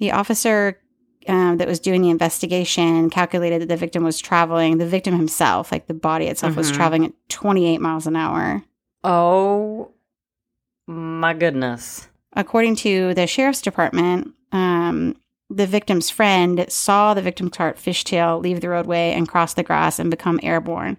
The 0.00 0.10
officer 0.10 0.80
um, 1.28 1.58
that 1.58 1.68
was 1.68 1.78
doing 1.78 2.02
the 2.02 2.10
investigation 2.10 3.08
calculated 3.08 3.62
that 3.62 3.68
the 3.68 3.76
victim 3.76 4.02
was 4.02 4.18
traveling, 4.18 4.78
the 4.78 4.86
victim 4.86 5.16
himself, 5.16 5.70
like 5.70 5.86
the 5.86 5.94
body 5.94 6.26
itself, 6.26 6.56
was 6.56 6.72
Mhm. 6.72 6.74
traveling 6.74 7.04
at 7.04 7.12
28 7.28 7.80
miles 7.80 8.08
an 8.08 8.16
hour. 8.16 8.64
Oh 9.04 9.92
my 10.88 11.34
goodness. 11.34 12.08
According 12.32 12.74
to 12.76 13.14
the 13.14 13.28
sheriff's 13.28 13.62
department, 13.62 14.34
um, 14.50 15.14
the 15.54 15.66
victim's 15.66 16.10
friend 16.10 16.64
saw 16.68 17.14
the 17.14 17.22
victim's 17.22 17.56
cart 17.56 17.76
fishtail 17.76 18.40
leave 18.40 18.60
the 18.60 18.68
roadway 18.68 19.12
and 19.12 19.28
cross 19.28 19.54
the 19.54 19.62
grass 19.62 19.98
and 19.98 20.10
become 20.10 20.40
airborne. 20.42 20.96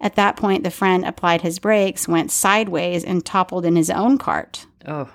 At 0.00 0.16
that 0.16 0.36
point, 0.36 0.64
the 0.64 0.70
friend 0.70 1.04
applied 1.04 1.42
his 1.42 1.58
brakes, 1.58 2.08
went 2.08 2.30
sideways, 2.30 3.04
and 3.04 3.24
toppled 3.24 3.66
in 3.66 3.76
his 3.76 3.90
own 3.90 4.16
cart. 4.16 4.66
Oh. 4.86 5.10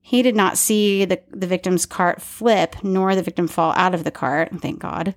He 0.00 0.22
did 0.22 0.34
not 0.34 0.58
see 0.58 1.04
the, 1.04 1.20
the 1.30 1.46
victim's 1.46 1.86
cart 1.86 2.20
flip, 2.20 2.76
nor 2.82 3.14
the 3.14 3.22
victim 3.22 3.46
fall 3.46 3.72
out 3.76 3.94
of 3.94 4.04
the 4.04 4.10
cart, 4.10 4.50
thank 4.60 4.80
God. 4.80 5.14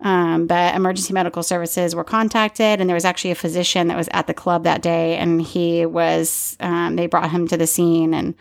Um, 0.00 0.46
but 0.46 0.74
emergency 0.74 1.14
medical 1.14 1.42
services 1.42 1.94
were 1.94 2.04
contacted, 2.04 2.80
and 2.80 2.88
there 2.88 2.94
was 2.94 3.06
actually 3.06 3.30
a 3.30 3.36
physician 3.36 3.88
that 3.88 3.96
was 3.96 4.10
at 4.12 4.26
the 4.26 4.34
club 4.34 4.64
that 4.64 4.82
day, 4.82 5.16
and 5.16 5.40
he 5.40 5.86
was, 5.86 6.56
um, 6.60 6.96
they 6.96 7.06
brought 7.06 7.30
him 7.30 7.48
to 7.48 7.56
the 7.56 7.66
scene, 7.66 8.12
and 8.12 8.34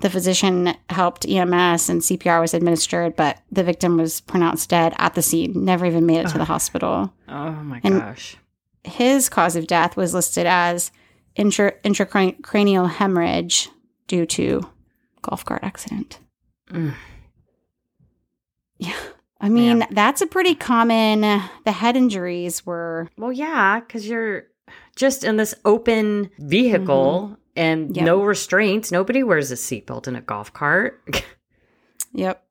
the 0.00 0.10
physician 0.10 0.74
helped 0.90 1.26
EMS, 1.28 1.88
and 1.88 2.00
CPR 2.00 2.40
was 2.40 2.54
administered, 2.54 3.16
but 3.16 3.40
the 3.50 3.64
victim 3.64 3.96
was 3.96 4.20
pronounced 4.20 4.68
dead 4.70 4.94
at 4.98 5.14
the 5.14 5.22
scene, 5.22 5.64
never 5.64 5.86
even 5.86 6.06
made 6.06 6.18
it 6.20 6.28
to 6.28 6.38
the 6.38 6.44
hospital. 6.44 7.12
Oh 7.28 7.50
my 7.52 7.80
And- 7.84 8.00
gosh. 8.00 8.36
His 8.84 9.28
cause 9.28 9.54
of 9.56 9.66
death 9.66 9.96
was 9.96 10.14
listed 10.14 10.46
as 10.46 10.92
intra- 11.36 11.74
intracranial 11.82 12.88
hemorrhage 12.88 13.68
due 14.06 14.24
to 14.26 14.62
golf 15.20 15.44
cart 15.44 15.62
accident. 15.64 16.18
Mm. 16.70 16.94
Yeah. 18.78 18.94
I 19.40 19.48
mean, 19.48 19.80
Man. 19.80 19.88
that's 19.90 20.20
a 20.20 20.26
pretty 20.26 20.54
common 20.54 21.20
the 21.64 21.72
head 21.72 21.96
injuries 21.96 22.64
were 22.66 23.08
Well, 23.16 23.32
yeah, 23.32 23.80
because 23.80 24.08
you're 24.08 24.44
just 24.96 25.22
in 25.24 25.36
this 25.36 25.54
open 25.64 26.30
vehicle 26.38 27.36
and 27.58 27.94
Yep. 27.96 28.04
no 28.06 28.22
restraints. 28.22 28.90
Nobody 28.90 29.22
wears 29.22 29.50
a 29.50 29.54
seatbelt 29.56 30.08
in 30.08 30.16
a 30.16 30.20
golf 30.22 30.52
cart. 30.52 31.00
Yep. 32.14 32.42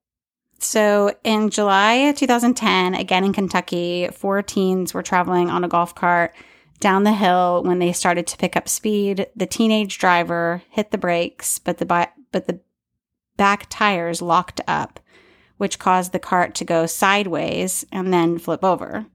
So 0.59 1.15
in 1.23 1.49
July 1.49 2.13
2010, 2.15 2.93
again 2.93 3.23
in 3.23 3.33
Kentucky, 3.33 4.07
four 4.13 4.41
teens 4.43 4.93
were 4.93 5.01
traveling 5.01 5.49
on 5.49 5.63
a 5.63 5.67
golf 5.67 5.95
cart 5.95 6.35
Down 6.79 7.03
the 7.03 7.13
hill, 7.13 7.63
when 7.65 7.79
they 7.79 7.91
started 7.91 8.27
to 8.27 8.37
pick 8.37 8.55
up 8.55 8.69
speed, 8.69 9.25
the 9.35 9.47
teenage 9.47 9.97
driver 9.97 10.61
hit 10.69 10.91
the 10.91 10.97
brakes, 10.99 11.57
but 11.57 11.79
the 11.79 11.85
bi- 11.87 12.11
but 12.31 12.45
the 12.45 12.59
back 13.35 13.65
tires 13.69 14.21
locked 14.21 14.61
up, 14.67 14.99
which 15.57 15.79
caused 15.79 16.11
the 16.11 16.19
cart 16.19 16.53
to 16.55 16.63
go 16.65 16.85
sideways 16.85 17.83
and 17.91 18.13
then 18.13 18.37
flip 18.37 18.63
over. 18.63 19.07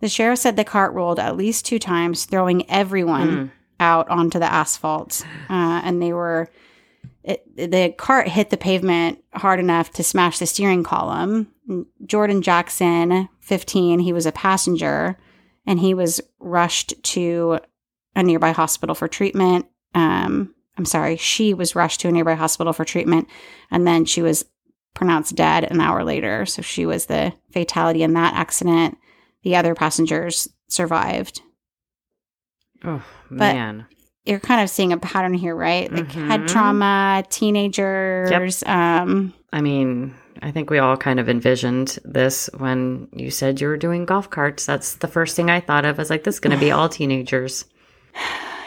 The 0.00 0.08
sheriff 0.08 0.38
said 0.38 0.56
the 0.56 0.64
cart 0.64 0.94
rolled 0.94 1.18
at 1.18 1.36
least 1.36 1.66
two 1.66 1.78
times, 1.78 2.24
throwing 2.24 2.68
everyone 2.70 3.28
Mm. 3.30 3.50
Out 3.80 4.08
onto 4.08 4.38
the 4.38 4.52
asphalt, 4.52 5.24
uh, 5.50 5.82
and 5.84 6.02
they 6.02 6.12
were. 6.12 6.48
It, 7.22 7.56
the 7.56 7.94
cart 7.96 8.28
hit 8.28 8.50
the 8.50 8.58
pavement 8.58 9.24
hard 9.32 9.58
enough 9.58 9.90
to 9.92 10.02
smash 10.02 10.38
the 10.38 10.46
steering 10.46 10.84
column. 10.84 11.48
Jordan 12.04 12.42
Jackson, 12.42 13.30
15, 13.40 14.00
he 14.00 14.12
was 14.12 14.26
a 14.26 14.32
passenger 14.32 15.16
and 15.66 15.80
he 15.80 15.94
was 15.94 16.20
rushed 16.38 16.94
to 17.02 17.60
a 18.14 18.22
nearby 18.22 18.52
hospital 18.52 18.94
for 18.94 19.08
treatment. 19.08 19.66
Um, 19.94 20.54
I'm 20.76 20.84
sorry, 20.84 21.16
she 21.16 21.54
was 21.54 21.74
rushed 21.74 22.00
to 22.00 22.08
a 22.08 22.12
nearby 22.12 22.34
hospital 22.34 22.74
for 22.74 22.84
treatment 22.84 23.28
and 23.70 23.86
then 23.86 24.04
she 24.04 24.20
was 24.20 24.44
pronounced 24.94 25.34
dead 25.34 25.64
an 25.64 25.80
hour 25.80 26.04
later. 26.04 26.46
So 26.46 26.62
she 26.62 26.86
was 26.86 27.06
the 27.06 27.32
fatality 27.52 28.02
in 28.02 28.14
that 28.14 28.34
accident. 28.34 28.96
The 29.42 29.56
other 29.56 29.74
passengers 29.74 30.48
survived. 30.68 31.42
Oh 32.84 33.02
But- 33.30 33.54
man. 33.54 33.86
You're 34.26 34.40
kind 34.40 34.62
of 34.62 34.70
seeing 34.70 34.90
a 34.90 34.96
pattern 34.96 35.34
here, 35.34 35.54
right? 35.54 35.92
Like 35.92 36.10
head 36.12 36.40
Mhm. 36.42 36.48
trauma, 36.48 37.24
teenagers. 37.28 38.62
Um, 38.64 39.34
I 39.52 39.60
mean, 39.60 40.14
I 40.42 40.50
think 40.50 40.70
we 40.70 40.78
all 40.78 40.96
kind 40.96 41.20
of 41.20 41.28
envisioned 41.28 41.98
this 42.06 42.48
when 42.56 43.08
you 43.12 43.30
said 43.30 43.60
you 43.60 43.68
were 43.68 43.76
doing 43.76 44.06
golf 44.06 44.30
carts. 44.30 44.64
That's 44.64 44.94
the 44.94 45.08
first 45.08 45.36
thing 45.36 45.50
I 45.50 45.60
thought 45.60 45.84
of. 45.84 45.98
I 45.98 46.00
was 46.00 46.08
like, 46.08 46.24
this 46.24 46.36
is 46.36 46.40
going 46.40 46.56
to 46.56 46.60
be 46.64 46.70
all 46.70 46.88
teenagers. 46.88 47.66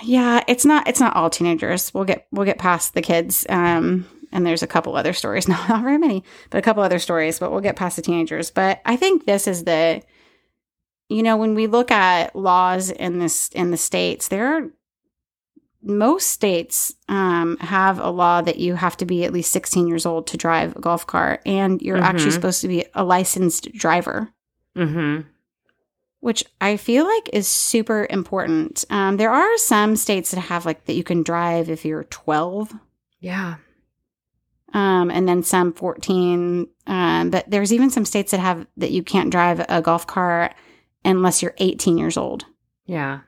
yeah, 0.04 0.44
it's 0.48 0.66
not 0.66 0.88
it's 0.88 1.00
not 1.00 1.16
all 1.16 1.30
teenagers. 1.30 1.92
We'll 1.94 2.06
get 2.06 2.28
we'll 2.32 2.46
get 2.46 2.60
past 2.60 2.94
the 2.94 3.02
kids. 3.02 3.46
Um, 3.50 4.06
and 4.32 4.46
there's 4.46 4.62
a 4.64 4.68
couple 4.68 4.96
other 4.96 5.14
stories, 5.14 5.48
not, 5.50 5.68
not 5.70 5.82
very 5.82 5.98
many, 5.98 6.24
but 6.50 6.60
a 6.60 6.62
couple 6.62 6.84
other 6.84 7.00
stories, 7.00 7.40
but 7.40 7.52
we'll 7.52 7.62
get 7.62 7.76
past 7.76 7.96
the 7.96 8.02
teenagers. 8.04 8.52
But 8.52 8.82
I 8.86 8.96
think 8.96 9.26
this 9.26 9.48
is 9.48 9.64
the 9.64 10.02
you 11.10 11.24
know, 11.24 11.38
when 11.38 11.56
we 11.56 11.68
look 11.68 11.92
at 11.92 12.36
laws 12.36 12.90
in 12.90 13.20
this 13.20 13.50
in 13.50 13.72
the 13.72 13.78
states, 13.78 14.28
there 14.28 14.58
are 14.58 14.70
most 15.82 16.28
states 16.32 16.94
um, 17.08 17.58
have 17.60 18.00
a 18.00 18.10
law 18.10 18.42
that 18.42 18.58
you 18.58 18.76
have 18.76 18.98
to 18.98 19.06
be 19.06 19.24
at 19.24 19.32
least 19.32 19.52
16 19.52 19.88
years 19.88 20.06
old 20.06 20.28
to 20.28 20.38
drive 20.38 20.76
a 20.76 20.80
golf 20.82 21.08
cart, 21.08 21.42
and 21.46 21.82
you're 21.82 21.98
actually 21.98 22.32
Mhm. 22.32 22.34
supposed 22.34 22.62
to 22.62 22.68
be 22.68 22.86
a 22.94 23.04
licensed 23.04 23.72
driver 23.74 24.32
Mm-hmm. 24.76 25.22
which 26.20 26.44
I 26.60 26.78
feel 26.78 27.06
like 27.06 27.30
is 27.32 27.48
super 27.48 28.06
important. 28.10 28.84
Um, 28.90 29.18
there 29.18 29.32
are 29.32 29.58
some 29.60 29.96
states 29.96 30.32
that 30.32 30.40
have 30.42 30.66
like 30.66 30.86
that 30.86 30.94
you 30.96 31.04
can 31.04 31.24
drive 31.24 31.70
if 31.70 31.86
you're 31.86 32.04
12, 32.06 32.74
Yeah. 33.20 33.56
um, 34.74 35.10
and 35.10 35.28
then 35.28 35.42
some 35.44 35.72
14. 35.74 36.68
Um, 36.88 37.30
but 37.30 37.50
there's 37.50 37.72
even 37.72 37.90
some 37.92 38.04
states 38.06 38.32
that 38.32 38.40
have 38.40 38.68
that 38.78 38.92
you 38.92 39.04
can't 39.04 39.30
drive 39.30 39.64
a 39.70 39.82
golf 39.82 40.06
cart 40.08 40.54
unless 41.16 41.42
you're 41.42 41.56
18 41.58 41.98
years 41.98 42.18
old. 42.18 42.46
Yeah. 42.86 43.22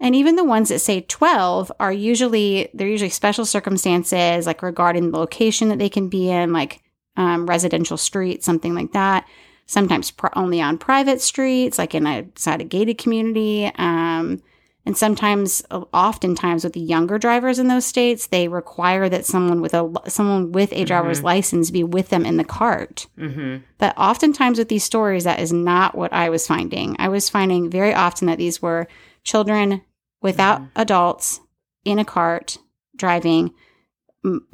And 0.00 0.14
even 0.14 0.36
the 0.36 0.44
ones 0.44 0.68
that 0.68 0.78
say 0.78 1.00
12 1.00 1.72
are 1.80 1.92
usually, 1.92 2.68
they're 2.72 2.88
usually 2.88 3.10
special 3.10 3.44
circumstances, 3.44 4.46
like 4.46 4.62
regarding 4.62 5.10
the 5.10 5.18
location 5.18 5.68
that 5.68 5.78
they 5.78 5.88
can 5.88 6.08
be 6.08 6.30
in, 6.30 6.52
like 6.52 6.82
um, 7.16 7.46
residential 7.46 7.96
streets, 7.96 8.46
something 8.46 8.74
like 8.74 8.92
that. 8.92 9.26
Sometimes 9.66 10.12
pr- 10.12 10.28
only 10.34 10.60
on 10.60 10.78
private 10.78 11.20
streets, 11.20 11.78
like 11.78 11.94
in 11.94 12.06
a 12.06 12.26
side 12.36 12.60
of 12.60 12.68
gated 12.68 12.98
community. 12.98 13.70
Um, 13.76 14.40
and 14.88 14.96
sometimes, 14.96 15.62
oftentimes, 15.92 16.64
with 16.64 16.72
the 16.72 16.80
younger 16.80 17.18
drivers 17.18 17.58
in 17.58 17.68
those 17.68 17.84
states, 17.84 18.28
they 18.28 18.48
require 18.48 19.10
that 19.10 19.26
someone 19.26 19.60
with 19.60 19.74
a 19.74 19.92
someone 20.06 20.50
with 20.50 20.72
a 20.72 20.84
driver's 20.86 21.20
Mhm. 21.20 21.24
license 21.24 21.70
be 21.70 21.84
with 21.84 22.08
them 22.08 22.24
in 22.24 22.38
the 22.38 22.44
cart. 22.44 23.06
Mm-hmm. 23.18 23.56
But 23.76 23.92
oftentimes 23.98 24.56
with 24.56 24.70
these 24.70 24.84
stories, 24.84 25.24
that 25.24 25.40
is 25.40 25.52
not 25.52 25.94
what 25.94 26.10
I 26.14 26.30
was 26.30 26.46
finding. 26.46 26.96
I 26.98 27.08
was 27.10 27.28
finding 27.28 27.68
very 27.68 27.92
often 27.92 28.26
that 28.28 28.38
these 28.38 28.62
were 28.62 28.88
children 29.24 29.82
without 30.22 30.62
Mhm. 30.62 30.68
adults 30.76 31.40
in 31.84 31.98
a 31.98 32.04
cart 32.06 32.56
driving. 32.96 33.50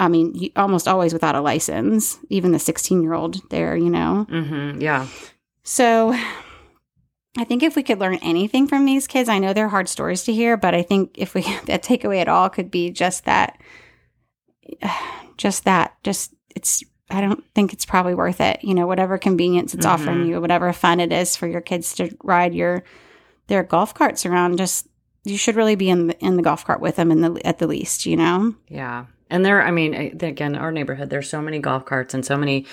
I 0.01 0.09
mean, 0.09 0.49
almost 0.57 0.85
always 0.85 1.13
without 1.13 1.35
a 1.35 1.41
license, 1.41 2.19
even 2.29 2.51
the 2.51 2.59
16 2.59 3.01
year 3.01 3.13
old 3.13 3.39
there, 3.51 3.77
you 3.77 3.89
know? 3.89 4.27
Mm-hmm. 4.29 4.81
Yeah. 4.81 5.07
So 5.63 6.13
I 7.37 7.43
think 7.43 7.63
if 7.63 7.75
we 7.75 7.83
could 7.83 7.99
learn 7.99 8.15
anything 8.21 8.67
from 8.67 8.85
these 8.85 9.07
kids, 9.07 9.27
I 9.27 9.39
know 9.39 9.53
they're 9.53 9.67
hard 9.69 9.89
stories 9.89 10.23
to 10.23 10.33
hear, 10.33 10.55
but 10.57 10.73
I 10.73 10.81
think 10.83 11.17
if 11.17 11.33
we, 11.33 11.41
that 11.65 11.83
takeaway 11.83 12.21
at 12.21 12.27
all 12.29 12.49
could 12.49 12.71
be 12.71 12.91
just 12.91 13.25
that, 13.25 13.57
just 15.37 15.65
that, 15.65 15.95
just 16.03 16.33
it's, 16.55 16.83
I 17.09 17.21
don't 17.21 17.43
think 17.53 17.73
it's 17.73 17.85
probably 17.85 18.15
worth 18.15 18.41
it. 18.41 18.63
You 18.63 18.73
know, 18.73 18.87
whatever 18.87 19.17
convenience 19.17 19.73
it's 19.73 19.85
offering 19.85 20.23
Mhm. 20.23 20.27
you, 20.27 20.41
whatever 20.41 20.71
fun 20.73 20.99
it 20.99 21.11
is 21.11 21.35
for 21.35 21.47
your 21.47 21.61
kids 21.61 21.93
to 21.95 22.15
ride 22.23 22.53
your, 22.55 22.83
their 23.47 23.63
golf 23.63 23.93
carts 23.93 24.25
around, 24.25 24.57
just, 24.57 24.87
you 25.23 25.37
should 25.37 25.55
really 25.55 25.75
be 25.75 25.89
in 25.89 26.07
the, 26.07 26.19
in 26.19 26.37
the 26.37 26.43
golf 26.43 26.65
cart 26.65 26.79
with 26.81 26.95
them 26.95 27.11
in 27.11 27.21
the, 27.21 27.45
at 27.45 27.59
the 27.59 27.67
least, 27.67 28.05
you 28.05 28.15
know? 28.15 28.55
Yeah. 28.69 29.05
And 29.29 29.43
there, 29.43 29.61
I 29.61 29.71
mean, 29.71 29.93
again, 29.93 30.55
our 30.55 30.71
neighborhood, 30.71 31.09
there's 31.09 31.29
so 31.29 31.41
many 31.41 31.59
golf 31.59 31.85
carts 31.85 32.13
and 32.13 32.25
so 32.25 32.37
many, 32.37 32.65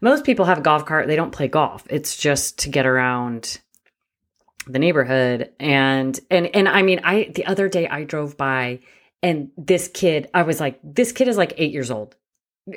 most 0.00 0.24
people 0.24 0.44
have 0.44 0.58
a 0.58 0.62
golf 0.62 0.84
cart. 0.84 1.06
They 1.06 1.16
don't 1.16 1.30
play 1.30 1.48
golf. 1.48 1.84
It's 1.88 2.16
just 2.16 2.58
to 2.60 2.68
get 2.68 2.84
around 2.84 3.60
the 4.72 4.78
neighborhood. 4.78 5.50
And, 5.60 6.18
and, 6.30 6.46
and 6.54 6.68
I 6.68 6.82
mean, 6.82 7.00
I, 7.04 7.30
the 7.34 7.46
other 7.46 7.68
day 7.68 7.88
I 7.88 8.04
drove 8.04 8.36
by 8.36 8.80
and 9.22 9.50
this 9.56 9.88
kid, 9.88 10.28
I 10.32 10.42
was 10.42 10.60
like, 10.60 10.78
this 10.82 11.12
kid 11.12 11.28
is 11.28 11.36
like 11.36 11.54
eight 11.56 11.72
years 11.72 11.90
old 11.90 12.16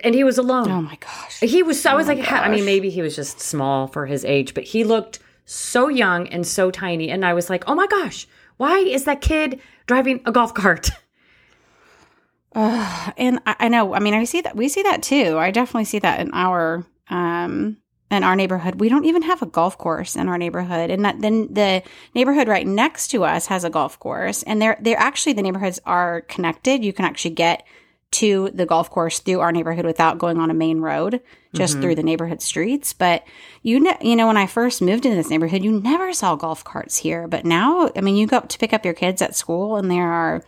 and 0.04 0.16
he 0.16 0.24
was 0.24 0.38
alone. 0.38 0.70
Oh 0.70 0.82
my 0.82 0.96
gosh. 0.96 1.40
He 1.40 1.64
was. 1.64 1.86
I 1.86 1.94
Oh 1.94 1.98
was 1.98 2.08
like, 2.08 2.20
ha- 2.20 2.42
I 2.42 2.50
mean, 2.50 2.66
maybe 2.66 2.90
he 2.90 3.02
was 3.02 3.16
just 3.16 3.40
small 3.40 3.88
for 3.88 4.06
his 4.06 4.26
age, 4.26 4.54
but 4.54 4.64
he 4.64 4.84
looked 4.84 5.20
so 5.46 5.90
young 5.90 6.28
and 6.30 6.48
so 6.48 6.72
tiny. 6.72 7.10
And 7.10 7.26
I 7.26 7.34
was 7.34 7.50
like, 7.50 7.66
oh 7.68 7.76
my 7.76 7.88
gosh, 7.88 8.28
why 8.58 8.80
is 8.80 9.06
that 9.06 9.22
kid 9.22 9.60
driving 9.86 10.22
a 10.26 10.32
golf 10.32 10.54
cart? 10.54 10.90
Ugh, 12.56 13.14
and 13.18 13.40
I, 13.46 13.56
I 13.62 13.68
know. 13.68 13.94
I 13.94 14.00
mean, 14.00 14.14
I 14.14 14.26
see 14.26 14.42
that. 14.42 14.56
We 14.56 14.70
see 14.70 14.84
that 14.84 15.04
too. 15.04 15.38
I 15.38 15.52
definitely 15.52 15.86
see 15.86 16.00
that 16.00 16.20
in 16.20 16.32
our 16.34 16.86
um 17.10 17.78
in 18.14 18.24
our 18.24 18.36
neighborhood. 18.36 18.76
We 18.80 18.90
don't 18.90 19.06
even 19.06 19.24
have 19.24 19.42
a 19.42 19.46
golf 19.48 19.78
course 19.78 20.16
in 20.16 20.30
our 20.30 20.38
neighborhood, 20.38 20.90
and 20.90 21.04
that, 21.06 21.20
then 21.22 21.48
the 21.52 21.84
neighborhood 22.16 22.48
right 22.48 22.66
next 22.66 23.10
to 23.10 23.24
us 23.26 23.48
has 23.48 23.64
a 23.64 23.70
golf 23.70 24.00
course. 24.00 24.44
And 24.44 24.62
they're 24.62 24.78
they're 24.80 25.00
actually 25.00 25.34
the 25.34 25.42
neighborhoods 25.42 25.80
are 25.86 26.22
connected. 26.22 26.84
You 26.86 26.94
can 26.94 27.06
actually 27.06 27.36
get 27.36 27.66
to 28.12 28.52
the 28.54 28.68
golf 28.68 28.92
course 28.92 29.18
through 29.20 29.40
our 29.40 29.52
neighborhood 29.52 29.86
without 29.86 30.20
going 30.20 30.38
on 30.38 30.52
a 30.52 30.54
main 30.54 30.80
road, 30.82 31.20
just 31.56 31.78
Mhm. 31.78 31.82
through 31.82 31.96
the 31.96 32.04
neighborhood 32.04 32.44
streets. 32.44 32.94
But 32.94 33.24
you 33.64 33.80
know, 33.80 33.98
you 34.02 34.16
know, 34.16 34.28
when 34.28 34.38
I 34.38 34.46
first 34.46 34.84
moved 34.84 35.06
into 35.06 35.16
this 35.18 35.32
neighborhood, 35.32 35.64
you 35.64 35.72
never 35.82 36.14
saw 36.14 36.36
golf 36.36 36.64
carts 36.64 36.98
here. 36.98 37.28
But 37.28 37.44
now, 37.44 37.90
I 37.96 38.02
mean, 38.02 38.16
you 38.16 38.28
go 38.28 38.40
to 38.42 38.60
pick 38.60 38.72
up 38.72 38.86
your 38.86 38.94
kids 38.94 39.22
at 39.24 39.36
school, 39.36 39.78
and 39.78 39.90
there 39.90 40.12
are 40.12 40.44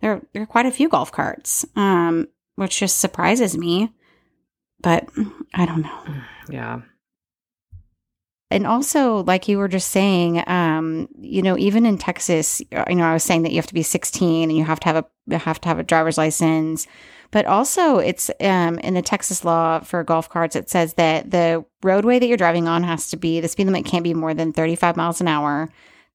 there 0.00 0.22
there 0.32 0.42
are 0.44 0.46
quite 0.46 0.64
a 0.64 0.70
few 0.70 0.88
golf 0.88 1.12
carts, 1.12 1.66
um, 1.76 2.26
which 2.54 2.78
just 2.78 2.98
surprises 2.98 3.54
me. 3.58 3.92
But 4.80 5.06
I 5.52 5.66
don't 5.66 5.82
know. 5.82 5.98
Yeah. 6.48 6.80
And 8.50 8.66
also, 8.66 9.22
like 9.24 9.46
you 9.46 9.58
were 9.58 9.68
just 9.68 9.90
saying, 9.90 10.42
um, 10.48 11.08
you 11.20 11.40
know, 11.40 11.56
even 11.56 11.86
in 11.86 11.98
Texas, 11.98 12.60
uh, 12.72 12.84
you 12.88 12.96
know, 12.96 13.04
I 13.04 13.12
was 13.12 13.22
saying 13.22 13.42
that 13.42 13.52
you 13.52 13.58
have 13.58 13.68
to 13.68 13.74
be 13.74 13.84
16 13.84 14.50
and 14.50 14.58
you 14.58 14.64
have 14.64 14.80
to 14.80 14.86
have 14.88 14.96
a 14.96 15.06
you 15.28 15.38
have 15.38 15.60
to 15.60 15.68
have 15.68 15.78
a 15.78 15.84
driver's 15.84 16.18
license. 16.18 16.88
But 17.30 17.46
also, 17.46 17.98
it's 17.98 18.28
um, 18.40 18.80
in 18.80 18.94
the 18.94 19.02
Texas 19.02 19.44
law 19.44 19.78
for 19.80 20.02
golf 20.02 20.28
carts. 20.28 20.56
It 20.56 20.68
says 20.68 20.94
that 20.94 21.30
the 21.30 21.64
roadway 21.84 22.18
that 22.18 22.26
you're 22.26 22.36
driving 22.36 22.66
on 22.66 22.82
has 22.82 23.08
to 23.10 23.16
be 23.16 23.38
the 23.38 23.46
speed 23.46 23.66
limit 23.66 23.84
can't 23.84 24.02
be 24.02 24.14
more 24.14 24.34
than 24.34 24.52
35 24.52 24.96
miles 24.96 25.20
an 25.20 25.28
hour. 25.28 25.68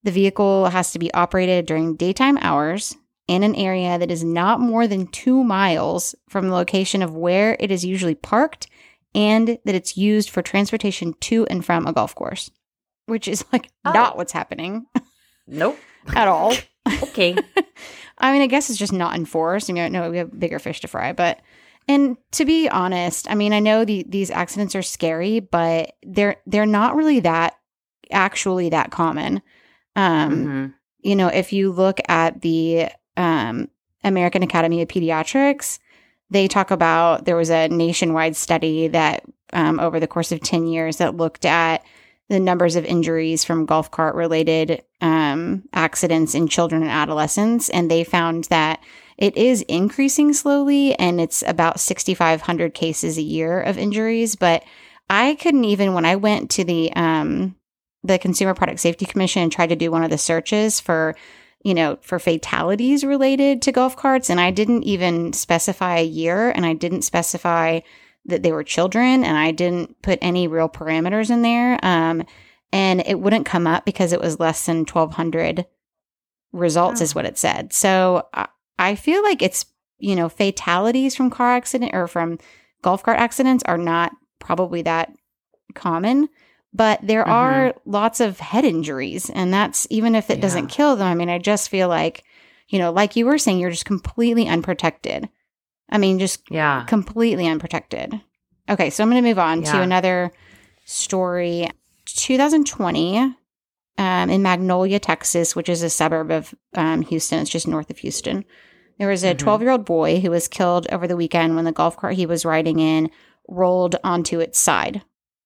The 0.04 0.12
vehicle 0.12 0.66
has 0.66 0.92
to 0.92 1.00
be 1.00 1.14
operated 1.14 1.66
during 1.66 1.96
daytime 1.96 2.38
hours 2.42 2.98
in 3.28 3.44
an 3.44 3.56
area 3.56 3.98
that 3.98 4.12
is 4.12 4.24
not 4.24 4.60
more 4.60 4.88
than 4.88 5.08
two 5.08 5.44
miles 5.44 6.16
from 6.28 6.48
the 6.48 6.54
location 6.54 7.02
of 7.02 7.16
where 7.16 7.56
it 7.60 7.72
is 7.72 7.86
usually 7.86 8.14
parked 8.14 8.68
and 9.16 9.48
that 9.66 9.74
it's 9.76 9.98
used 9.98 10.30
for 10.30 10.44
transportation 10.44 11.14
to 11.22 11.48
and 11.48 11.66
from 11.66 11.88
a 11.88 11.94
golf 11.94 12.14
course, 12.14 12.52
which 13.08 13.28
is 13.28 13.44
like 13.52 13.70
Oh. 13.84 13.92
not 13.94 14.18
what's 14.18 14.34
happening 14.34 14.86
Nope. 15.48 15.80
at 16.16 16.28
all. 16.28 16.54
Okay. 17.04 17.36
I 18.20 18.32
mean, 18.32 18.42
I 18.44 18.48
guess 18.48 18.70
it's 18.70 18.78
just 18.80 18.94
not 18.94 19.16
enforced. 19.16 19.70
I 19.70 19.74
mean, 19.74 19.92
no, 19.92 20.10
we 20.12 20.18
have 20.18 20.38
bigger 20.40 20.60
fish 20.60 20.82
to 20.82 20.88
fry, 20.88 21.14
but 21.14 21.40
and 21.88 22.18
to 22.32 22.46
be 22.46 22.68
honest, 22.70 23.30
I 23.30 23.36
mean, 23.36 23.54
I 23.54 23.60
know 23.60 23.86
the, 23.86 24.06
these 24.08 24.32
accidents 24.32 24.76
are 24.76 24.82
scary, 24.82 25.40
but 25.40 25.94
they're 26.04 26.38
they're 26.46 26.66
not 26.66 26.96
really 26.96 27.20
that 27.22 27.56
actually 28.12 28.70
that 28.70 28.92
common. 28.92 29.42
Um, 29.96 30.46
Mhm. 30.46 30.74
you 31.02 31.16
know, 31.16 31.28
if 31.28 31.54
you 31.54 31.72
look 31.72 32.00
at 32.10 32.42
the 32.42 32.88
um, 33.18 33.70
American 34.04 34.44
Academy 34.44 34.82
of 34.82 34.88
Pediatrics, 34.88 35.80
they 36.36 36.48
talk 36.48 36.72
about 36.72 37.26
there 37.26 37.36
was 37.36 37.50
a 37.50 37.70
nationwide 37.70 38.36
study 38.36 38.88
that 38.90 39.24
um, 39.54 39.80
over 39.80 40.00
the 40.00 40.08
course 40.08 40.32
of 40.32 40.42
10 40.42 40.68
years 40.68 40.98
that 40.98 41.16
looked 41.16 41.46
at 41.46 41.84
the 42.28 42.40
numbers 42.40 42.76
of 42.76 42.84
injuries 42.86 43.44
from 43.44 43.66
golf 43.66 43.92
cart 43.92 44.16
related 44.16 44.84
um, 45.02 45.64
accidents 45.74 46.34
in 46.34 46.48
children 46.48 46.82
and 46.82 46.92
adolescents. 46.92 47.70
And 47.70 47.90
they 47.90 48.04
found 48.04 48.46
that 48.46 48.84
it 49.18 49.38
is 49.38 49.62
increasing 49.64 50.34
slowly 50.34 50.98
and 51.00 51.22
it's 51.22 51.44
about 51.48 51.80
6,500 51.80 52.74
cases 52.74 53.18
a 53.18 53.22
year 53.22 53.62
of 53.62 53.78
injuries. 53.78 54.36
But 54.36 54.64
I 55.10 55.36
couldn't 55.36 55.66
even, 55.66 55.94
when 55.94 56.06
I 56.06 56.16
went 56.16 56.50
to 56.52 56.64
the, 56.64 56.92
um, 56.94 57.56
the 58.04 58.20
Consumer 58.20 58.56
Product 58.56 58.80
Safety 58.80 59.06
Commission 59.06 59.44
and 59.44 59.52
tried 59.52 59.70
to 59.70 59.76
do 59.76 59.92
one 59.92 60.04
of 60.04 60.10
the 60.10 60.18
searches 60.18 60.80
for, 60.80 61.16
you 61.66 61.74
know, 61.74 61.98
for 62.02 62.20
fatalities 62.20 63.04
related 63.04 63.60
to 63.64 63.72
golf 63.72 63.98
carts, 63.98 64.30
and 64.30 64.40
I 64.40 64.52
didn't 64.52 64.84
even 64.84 65.34
specify 65.34 65.98
a 65.98 66.06
year 66.06 66.52
and 66.52 66.64
I 66.64 66.74
didn't 66.74 67.02
specify 67.02 67.80
that 68.26 68.44
they 68.44 68.52
were 68.52 68.64
children 68.64 69.24
and 69.24 69.36
I 69.36 69.50
didn't 69.50 70.00
put 70.04 70.20
any 70.22 70.48
real 70.48 70.70
parameters 70.70 71.32
in 71.32 71.42
there. 71.42 71.84
Um, 71.84 72.24
and 72.72 73.02
it 73.08 73.20
wouldn't 73.20 73.48
come 73.48 73.66
up 73.66 73.84
because 73.84 74.14
it 74.14 74.22
was 74.22 74.40
less 74.40 74.68
than 74.68 74.86
1200 74.86 75.66
results, 76.52 77.02
oh. 77.02 77.04
is 77.04 77.16
what 77.16 77.26
it 77.26 77.36
said. 77.36 77.74
So 77.74 78.28
I, 78.32 78.48
I 78.78 78.94
feel 78.94 79.24
like 79.24 79.42
it's, 79.42 79.66
you 79.98 80.16
know, 80.16 80.30
fatalities 80.30 81.16
from 81.16 81.32
car 81.32 81.56
accident 81.56 81.96
or 81.96 82.08
from 82.08 82.38
golf 82.84 83.02
cart 83.02 83.18
accidents 83.18 83.64
are 83.66 83.80
not 83.80 84.12
probably 84.38 84.84
that 84.84 85.12
common 85.74 86.30
but 86.76 87.00
there 87.02 87.24
mm-hmm. 87.24 87.32
are 87.32 87.74
lots 87.86 88.20
of 88.20 88.40
head 88.40 88.66
injuries 88.66 89.30
and 89.30 89.54
that's 89.54 89.88
even 89.90 90.14
if 90.14 90.30
it 90.30 90.38
yeah. 90.38 90.42
doesn't 90.42 90.68
kill 90.68 90.96
them 90.96 91.08
i 91.08 91.16
mean 91.16 91.30
i 91.30 91.40
just 91.40 91.70
feel 91.70 91.88
like 91.88 92.24
you 92.68 92.78
know 92.78 92.92
like 92.92 93.16
you 93.16 93.26
were 93.26 93.38
saying 93.38 93.60
you're 93.60 93.72
just 93.72 93.86
completely 93.86 94.48
unprotected 94.48 95.30
i 95.90 95.98
mean 95.98 96.20
just 96.20 96.42
yeah 96.52 96.84
completely 96.86 97.48
unprotected 97.48 98.20
okay 98.70 98.90
so 98.90 99.04
i'm 99.04 99.10
going 99.10 99.24
to 99.24 99.28
move 99.28 99.40
on 99.40 99.62
yeah. 99.62 99.72
to 99.72 99.82
another 99.82 100.32
story 100.84 101.70
2020 102.06 103.36
um, 103.98 104.30
in 104.30 104.42
magnolia 104.42 105.00
texas 105.00 105.56
which 105.56 105.70
is 105.70 105.82
a 105.82 105.90
suburb 105.90 106.30
of 106.30 106.54
um, 106.76 107.02
houston 107.02 107.40
it's 107.40 107.50
just 107.50 107.68
north 107.68 107.90
of 107.90 108.00
houston 108.00 108.44
there 108.98 109.10
was 109.10 109.24
a 109.24 109.34
12 109.34 109.58
mm-hmm. 109.58 109.64
year 109.64 109.72
old 109.72 109.86
boy 109.86 110.20
who 110.20 110.30
was 110.30 110.48
killed 110.48 110.88
over 110.92 111.08
the 111.08 111.18
weekend 111.18 111.56
when 111.56 111.66
the 111.66 111.72
golf 111.72 111.96
cart 111.98 112.16
he 112.16 112.26
was 112.26 112.46
riding 112.46 112.80
in 112.80 113.10
rolled 113.48 113.96
onto 114.04 114.40
its 114.40 114.58
side 114.58 115.02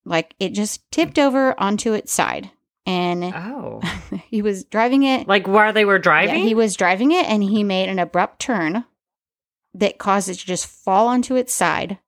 like 0.06 0.36
it 0.40 0.54
just 0.54 0.90
tipped 0.92 1.20
over 1.20 1.60
onto 1.60 1.94
its 1.94 2.12
side. 2.12 2.52
And 2.86 3.24
oh, 3.24 3.82
he 4.30 4.42
was 4.42 4.64
driving 4.64 5.04
it. 5.04 5.28
Like 5.28 5.48
while 5.48 5.74
they 5.74 5.86
were 5.86 6.00
driving? 6.00 6.36
Yeah, 6.36 6.46
he 6.46 6.56
was 6.56 6.76
driving 6.76 7.12
it 7.12 7.26
and 7.26 7.44
he 7.44 7.64
made 7.64 7.90
an 7.90 8.00
abrupt 8.00 8.40
turn 8.40 8.86
that 9.76 10.00
caused 10.00 10.30
it 10.30 10.36
to 10.36 10.46
just 10.46 10.66
fall 10.66 11.08
onto 11.08 11.36
its 11.36 11.54
side. 11.54 12.00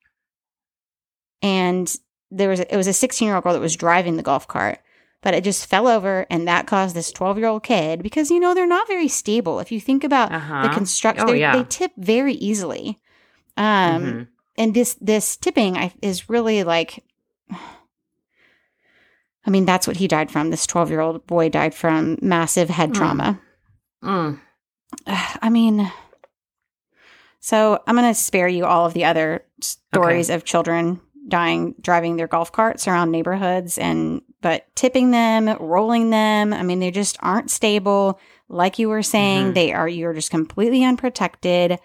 And 1.41 1.93
there 2.31 2.50
was 2.50 2.60
a, 2.60 2.74
it 2.74 2.77
was 2.77 2.88
a 2.88 2.93
16 2.93 3.25
year 3.25 3.36
old 3.36 3.43
girl 3.43 3.53
that 3.53 3.60
was 3.60 3.75
driving 3.75 4.17
the 4.17 4.24
golf 4.24 4.48
cart, 4.48 4.79
but 5.21 5.33
it 5.33 5.43
just 5.43 5.67
fell 5.67 5.88
over 5.88 6.25
and 6.29 6.48
that 6.48 6.67
caused 6.67 6.95
this 6.95 7.12
12 7.12 7.38
year 7.38 7.48
old 7.48 7.63
kid 7.63 8.01
because 8.01 8.31
you 8.31 8.39
know 8.39 8.53
they're 8.53 8.67
not 8.67 8.88
very 8.88 9.07
stable. 9.07 9.60
If 9.60 9.71
you 9.71 9.79
think 9.79 10.03
about 10.03 10.31
uh-huh. 10.31 10.63
the 10.63 10.69
construction, 10.69 11.29
oh, 11.29 11.33
yeah. 11.33 11.55
they 11.55 11.63
tip 11.65 11.91
very 11.98 12.33
easily. 12.33 13.00
Um, 13.57 13.65
mm-hmm. 14.03 14.21
and 14.57 14.74
this 14.74 14.95
this 15.01 15.36
tipping 15.36 15.77
I, 15.77 15.93
is 16.01 16.29
really 16.29 16.63
like 16.63 17.03
I 19.45 19.50
mean, 19.50 19.65
that's 19.65 19.88
what 19.88 19.98
he 19.98 20.07
died 20.07 20.29
from. 20.29 20.50
This 20.50 20.67
12 20.67 20.89
year 20.89 21.01
old 21.01 21.25
boy 21.27 21.50
died 21.50 21.74
from 21.74 22.17
massive 22.21 22.69
head 22.69 22.91
mm. 22.91 22.95
trauma. 22.95 23.41
Mm. 24.03 24.39
I 25.07 25.50
mean, 25.50 25.91
so 27.39 27.81
I'm 27.88 27.95
going 27.95 28.07
to 28.07 28.19
spare 28.19 28.48
you 28.48 28.65
all 28.65 28.86
of 28.86 28.93
the 28.93 29.05
other 29.05 29.43
stories 29.62 30.29
okay. 30.29 30.36
of 30.36 30.43
children 30.43 31.01
dying 31.27 31.75
driving 31.81 32.15
their 32.15 32.27
golf 32.27 32.51
carts 32.51 32.88
around 32.88 33.12
neighborhoods 33.12 33.77
and 33.77 34.21
but 34.41 34.65
tipping 34.75 35.12
them, 35.12 35.55
rolling 35.60 36.10
them. 36.10 36.51
I 36.51 36.63
mean, 36.63 36.79
they 36.79 36.89
just 36.89 37.15
aren't 37.19 37.51
stable. 37.51 38.19
Like 38.50 38.79
you 38.79 38.89
were 38.89 39.03
saying, 39.03 39.45
mm-hmm. 39.45 39.53
they 39.53 39.71
are 39.74 39.88
you're 39.88 40.13
just 40.13 40.31
completely 40.31 40.83
unprotected. 40.83 41.79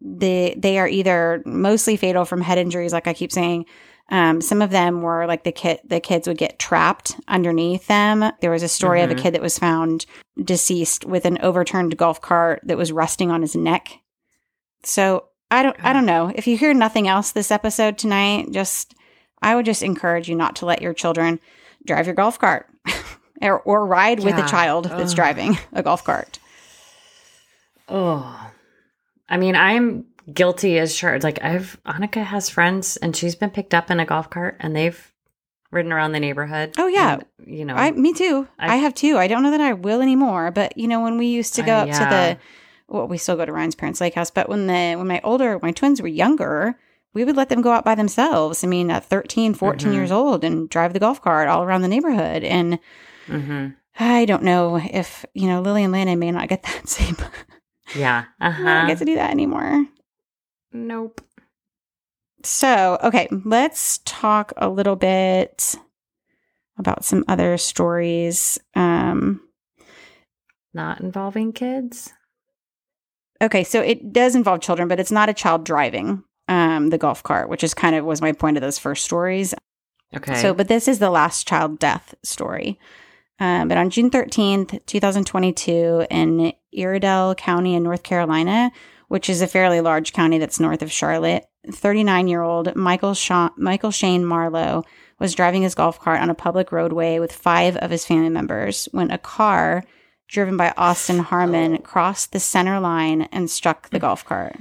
They 0.00 0.54
they 0.56 0.78
are 0.78 0.88
either 0.88 1.42
mostly 1.44 1.96
fatal 1.96 2.24
from 2.24 2.40
head 2.40 2.58
injuries, 2.58 2.92
like 2.92 3.06
I 3.06 3.12
keep 3.12 3.32
saying, 3.32 3.66
um, 4.10 4.40
some 4.40 4.60
of 4.60 4.70
them 4.70 5.02
were 5.02 5.26
like 5.26 5.44
the 5.44 5.52
kid, 5.52 5.80
the 5.84 6.00
kids 6.00 6.26
would 6.26 6.38
get 6.38 6.58
trapped 6.58 7.16
underneath 7.28 7.86
them. 7.86 8.32
There 8.40 8.50
was 8.50 8.62
a 8.62 8.68
story 8.68 8.98
mm-hmm. 8.98 9.04
of 9.04 9.10
a 9.10 9.14
mm-hmm. 9.14 9.22
kid 9.22 9.34
that 9.34 9.42
was 9.42 9.58
found 9.58 10.06
deceased 10.42 11.04
with 11.04 11.24
an 11.24 11.38
overturned 11.42 11.96
golf 11.96 12.20
cart 12.20 12.60
that 12.64 12.76
was 12.76 12.90
resting 12.90 13.30
on 13.30 13.42
his 13.42 13.54
neck. 13.54 14.00
So 14.82 15.28
I 15.50 15.62
don't, 15.62 15.76
I 15.84 15.92
don't 15.92 16.06
know. 16.06 16.32
If 16.34 16.46
you 16.46 16.56
hear 16.56 16.74
nothing 16.74 17.06
else 17.06 17.30
this 17.30 17.50
episode 17.50 17.98
tonight, 17.98 18.50
just 18.50 18.94
I 19.42 19.54
would 19.54 19.64
just 19.64 19.82
encourage 19.82 20.28
you 20.28 20.34
not 20.34 20.56
to 20.56 20.66
let 20.66 20.82
your 20.82 20.94
children 20.94 21.38
drive 21.86 22.06
your 22.06 22.14
golf 22.14 22.38
cart 22.38 22.66
or, 23.42 23.60
or 23.60 23.86
ride 23.86 24.20
yeah. 24.20 24.26
with 24.26 24.44
a 24.44 24.48
child 24.48 24.86
that's 24.86 25.14
driving 25.14 25.56
a 25.72 25.82
golf 25.82 26.02
cart. 26.04 26.38
Oh, 27.88 28.50
I 29.28 29.36
mean, 29.36 29.54
I'm 29.54 30.06
guilty 30.32 30.78
as 30.78 30.94
charged. 30.94 31.24
Like 31.24 31.42
I've 31.42 31.78
Annika 31.86 32.24
has 32.24 32.48
friends 32.48 32.96
and 32.96 33.16
she's 33.16 33.34
been 33.34 33.50
picked 33.50 33.74
up 33.74 33.90
in 33.90 34.00
a 34.00 34.06
golf 34.06 34.30
cart 34.30 34.56
and 34.60 34.74
they've 34.74 35.12
ridden 35.70 35.92
around 35.92 36.12
the 36.12 36.20
neighborhood. 36.20 36.74
Oh 36.78 36.86
yeah, 36.86 37.14
and, 37.14 37.24
you 37.46 37.64
know, 37.64 37.74
I 37.74 37.90
me 37.90 38.12
too. 38.12 38.48
I, 38.58 38.74
I, 38.74 38.76
have 38.76 38.94
too. 38.94 39.18
I 39.18 39.28
don't 39.28 39.42
know 39.42 39.50
that 39.50 39.60
I 39.60 39.72
will 39.72 40.02
anymore, 40.02 40.50
but 40.50 40.76
you 40.76 40.88
know 40.88 41.00
when 41.00 41.18
we 41.18 41.26
used 41.26 41.54
to 41.54 41.62
go 41.62 41.74
uh, 41.74 41.82
up 41.82 41.88
yeah. 41.88 41.98
to 41.98 42.04
the 42.04 42.38
well, 42.94 43.06
we 43.06 43.18
still 43.18 43.36
go 43.36 43.44
to 43.44 43.52
Ryan's 43.52 43.76
parents' 43.76 44.00
lake 44.00 44.14
house, 44.14 44.30
but 44.30 44.48
when 44.48 44.66
the 44.66 44.96
when 44.96 45.06
my 45.06 45.20
older 45.22 45.58
my 45.62 45.72
twins 45.72 46.02
were 46.02 46.08
younger, 46.08 46.76
we 47.14 47.24
would 47.24 47.36
let 47.36 47.48
them 47.48 47.62
go 47.62 47.72
out 47.72 47.84
by 47.84 47.94
themselves. 47.94 48.64
I 48.64 48.66
mean, 48.66 48.90
at 48.90 49.04
13, 49.04 49.54
14 49.54 49.86
mm-hmm. 49.86 49.96
years 49.96 50.10
old 50.10 50.44
and 50.44 50.68
drive 50.68 50.92
the 50.92 51.00
golf 51.00 51.20
cart 51.22 51.48
all 51.48 51.62
around 51.62 51.82
the 51.82 51.88
neighborhood 51.88 52.44
and 52.44 52.78
mm-hmm. 53.26 53.68
I 53.98 54.24
don't 54.24 54.42
know 54.42 54.76
if, 54.76 55.24
you 55.34 55.46
know, 55.46 55.60
Lily 55.60 55.84
and 55.84 55.92
Landon 55.92 56.18
may 56.18 56.30
not 56.30 56.48
get 56.48 56.62
that 56.64 56.88
same 56.88 57.16
yeah. 57.94 58.24
Uh-huh. 58.40 58.68
I 58.68 58.78
don't 58.78 58.86
get 58.86 58.98
to 58.98 59.04
do 59.04 59.16
that 59.16 59.30
anymore. 59.30 59.86
Nope. 60.72 61.20
So, 62.42 62.98
okay, 63.02 63.28
let's 63.44 63.98
talk 64.04 64.52
a 64.56 64.68
little 64.68 64.96
bit 64.96 65.74
about 66.78 67.04
some 67.04 67.24
other 67.28 67.58
stories. 67.58 68.58
Um, 68.74 69.42
not 70.72 71.00
involving 71.00 71.52
kids. 71.52 72.12
Okay, 73.42 73.64
so 73.64 73.80
it 73.80 74.12
does 74.12 74.34
involve 74.34 74.60
children, 74.60 74.88
but 74.88 75.00
it's 75.00 75.10
not 75.10 75.28
a 75.28 75.34
child 75.34 75.64
driving 75.64 76.24
um, 76.48 76.90
the 76.90 76.98
golf 76.98 77.22
cart, 77.22 77.48
which 77.48 77.64
is 77.64 77.74
kind 77.74 77.96
of 77.96 78.04
was 78.04 78.20
my 78.20 78.32
point 78.32 78.56
of 78.56 78.60
those 78.60 78.78
first 78.78 79.04
stories. 79.04 79.54
Okay. 80.14 80.34
So, 80.34 80.52
but 80.52 80.68
this 80.68 80.88
is 80.88 80.98
the 80.98 81.10
last 81.10 81.46
child 81.46 81.78
death 81.78 82.14
story. 82.22 82.78
Um, 83.38 83.68
but 83.68 83.78
on 83.78 83.88
June 83.88 84.10
13th, 84.10 84.84
2022, 84.86 86.06
in 86.10 86.52
Iredell 86.76 87.34
County 87.36 87.74
in 87.74 87.82
North 87.82 88.02
Carolina, 88.02 88.70
which 89.10 89.28
is 89.28 89.42
a 89.42 89.48
fairly 89.48 89.80
large 89.80 90.12
county 90.12 90.38
that's 90.38 90.60
north 90.60 90.82
of 90.82 90.92
Charlotte. 90.92 91.44
39 91.68 92.28
year 92.28 92.42
old 92.42 92.76
Michael, 92.76 93.12
Sha- 93.12 93.50
Michael 93.56 93.90
Shane 93.90 94.24
Marlowe 94.24 94.84
was 95.18 95.34
driving 95.34 95.62
his 95.62 95.74
golf 95.74 95.98
cart 95.98 96.20
on 96.20 96.30
a 96.30 96.34
public 96.34 96.70
roadway 96.70 97.18
with 97.18 97.32
five 97.32 97.76
of 97.78 97.90
his 97.90 98.06
family 98.06 98.28
members 98.28 98.88
when 98.92 99.10
a 99.10 99.18
car 99.18 99.82
driven 100.28 100.56
by 100.56 100.72
Austin 100.76 101.18
Harmon 101.18 101.78
crossed 101.82 102.30
the 102.30 102.38
center 102.38 102.78
line 102.78 103.22
and 103.32 103.50
struck 103.50 103.90
the 103.90 103.98
golf 103.98 104.24
cart. 104.24 104.56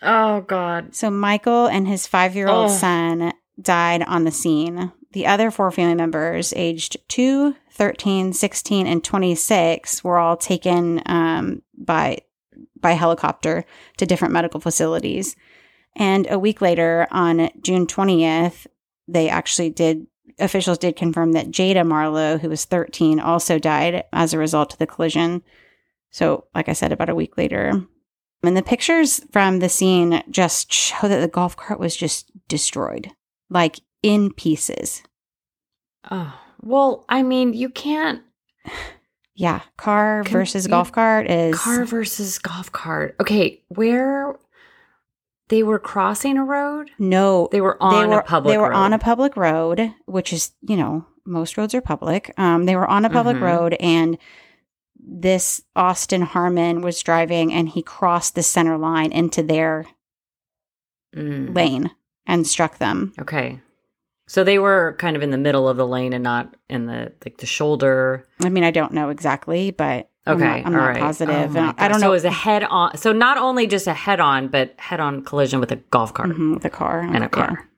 Oh, 0.00 0.42
God. 0.42 0.94
So 0.94 1.10
Michael 1.10 1.66
and 1.66 1.88
his 1.88 2.06
five 2.06 2.36
year 2.36 2.48
old 2.48 2.70
oh. 2.70 2.74
son 2.74 3.32
died 3.60 4.04
on 4.04 4.22
the 4.22 4.30
scene. 4.30 4.92
The 5.10 5.26
other 5.26 5.50
four 5.50 5.72
family 5.72 5.96
members, 5.96 6.54
aged 6.54 6.98
2, 7.08 7.56
13, 7.72 8.32
16, 8.32 8.86
and 8.86 9.02
26, 9.02 10.04
were 10.04 10.18
all 10.18 10.36
taken 10.36 11.02
um, 11.04 11.62
by 11.76 12.18
by 12.82 12.92
helicopter 12.92 13.64
to 13.96 14.06
different 14.06 14.34
medical 14.34 14.60
facilities. 14.60 15.34
And 15.96 16.26
a 16.30 16.38
week 16.38 16.60
later, 16.60 17.06
on 17.10 17.50
June 17.62 17.86
20th, 17.86 18.66
they 19.08 19.28
actually 19.28 19.70
did, 19.70 20.06
officials 20.38 20.78
did 20.78 20.96
confirm 20.96 21.32
that 21.32 21.50
Jada 21.50 21.86
Marlowe, 21.86 22.38
who 22.38 22.48
was 22.48 22.64
13, 22.64 23.20
also 23.20 23.58
died 23.58 24.04
as 24.12 24.34
a 24.34 24.38
result 24.38 24.72
of 24.72 24.78
the 24.78 24.86
collision. 24.86 25.42
So, 26.10 26.46
like 26.54 26.68
I 26.68 26.74
said, 26.74 26.92
about 26.92 27.08
a 27.08 27.14
week 27.14 27.38
later. 27.38 27.86
And 28.42 28.56
the 28.56 28.62
pictures 28.62 29.20
from 29.30 29.60
the 29.60 29.68
scene 29.68 30.22
just 30.30 30.72
show 30.72 31.08
that 31.08 31.20
the 31.20 31.28
golf 31.28 31.56
cart 31.56 31.78
was 31.78 31.96
just 31.96 32.30
destroyed, 32.48 33.10
like 33.48 33.80
in 34.02 34.32
pieces. 34.32 35.02
Oh, 36.10 36.38
well, 36.60 37.04
I 37.08 37.22
mean, 37.22 37.52
you 37.52 37.68
can't. 37.68 38.22
Yeah, 39.42 39.62
car 39.76 40.22
Can 40.22 40.34
versus 40.34 40.68
golf 40.68 40.92
cart 40.92 41.28
is 41.28 41.58
car 41.58 41.84
versus 41.84 42.38
golf 42.38 42.70
cart. 42.70 43.16
Okay, 43.20 43.60
where 43.66 44.36
they 45.48 45.64
were 45.64 45.80
crossing 45.80 46.38
a 46.38 46.44
road? 46.44 46.92
No, 46.96 47.48
they 47.50 47.60
were 47.60 47.76
on 47.82 48.08
they 48.08 48.14
were, 48.14 48.20
a 48.20 48.22
public. 48.22 48.52
They 48.52 48.58
were 48.58 48.70
road. 48.70 48.76
on 48.76 48.92
a 48.92 49.00
public 49.00 49.36
road, 49.36 49.92
which 50.06 50.32
is 50.32 50.52
you 50.60 50.76
know 50.76 51.06
most 51.26 51.58
roads 51.58 51.74
are 51.74 51.80
public. 51.80 52.32
Um, 52.38 52.66
they 52.66 52.76
were 52.76 52.86
on 52.86 53.04
a 53.04 53.10
public 53.10 53.34
mm-hmm. 53.34 53.44
road, 53.44 53.76
and 53.80 54.16
this 54.96 55.60
Austin 55.74 56.22
Harmon 56.22 56.80
was 56.80 57.02
driving, 57.02 57.52
and 57.52 57.68
he 57.68 57.82
crossed 57.82 58.36
the 58.36 58.44
center 58.44 58.78
line 58.78 59.10
into 59.10 59.42
their 59.42 59.86
mm. 61.16 61.52
lane 61.52 61.90
and 62.26 62.46
struck 62.46 62.78
them. 62.78 63.12
Okay, 63.20 63.58
So 64.32 64.44
they 64.44 64.58
were 64.58 64.96
kind 64.98 65.14
of 65.14 65.22
in 65.22 65.28
the 65.28 65.36
middle 65.36 65.68
of 65.68 65.76
the 65.76 65.86
lane 65.86 66.14
and 66.14 66.24
not 66.24 66.54
in 66.70 66.86
the 66.86 67.12
like 67.22 67.36
the 67.36 67.44
shoulder. 67.44 68.26
I 68.40 68.48
mean, 68.48 68.64
I 68.64 68.70
don't 68.70 68.94
know 68.94 69.10
exactly, 69.10 69.72
but 69.72 70.08
I'm 70.24 70.36
Okay, 70.36 70.44
not, 70.62 70.66
I'm 70.68 70.74
all 70.74 70.80
not 70.80 70.88
right. 70.88 71.00
positive. 71.00 71.54
Oh 71.54 71.74
I 71.76 71.86
don't 71.86 72.00
So 72.00 72.06
know 72.06 72.12
it 72.12 72.12
was 72.16 72.24
a 72.24 72.30
head 72.30 72.64
on. 72.64 72.96
So 72.96 73.12
not 73.12 73.36
only 73.36 73.66
just 73.66 73.86
a 73.86 73.92
head 73.92 74.20
on, 74.20 74.48
but 74.48 74.74
head 74.78 75.00
on 75.00 75.22
collision 75.22 75.60
with 75.60 75.70
a 75.70 75.76
golf 75.76 76.14
cart 76.14 76.30
Mhm, 76.30 76.54
with 76.54 76.64
a 76.64 76.70
car 76.70 77.00
and 77.00 77.22
a 77.22 77.28
car. 77.28 77.68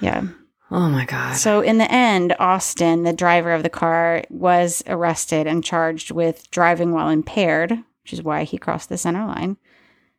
Yeah. 0.00 0.22
yeah. 0.22 0.28
Oh 0.70 0.88
my 0.88 1.04
god. 1.04 1.36
So 1.36 1.60
in 1.60 1.76
the 1.76 1.92
end, 1.92 2.34
Austin, 2.38 3.02
the 3.02 3.12
driver 3.12 3.52
of 3.52 3.62
the 3.62 3.68
car, 3.68 4.24
was 4.30 4.82
arrested 4.86 5.46
and 5.46 5.62
charged 5.62 6.10
with 6.10 6.50
driving 6.50 6.92
while 6.92 7.10
impaired, 7.10 7.72
which 8.04 8.14
is 8.14 8.22
why 8.22 8.44
he 8.44 8.56
crossed 8.56 8.88
the 8.88 8.96
center 8.96 9.26
line. 9.26 9.58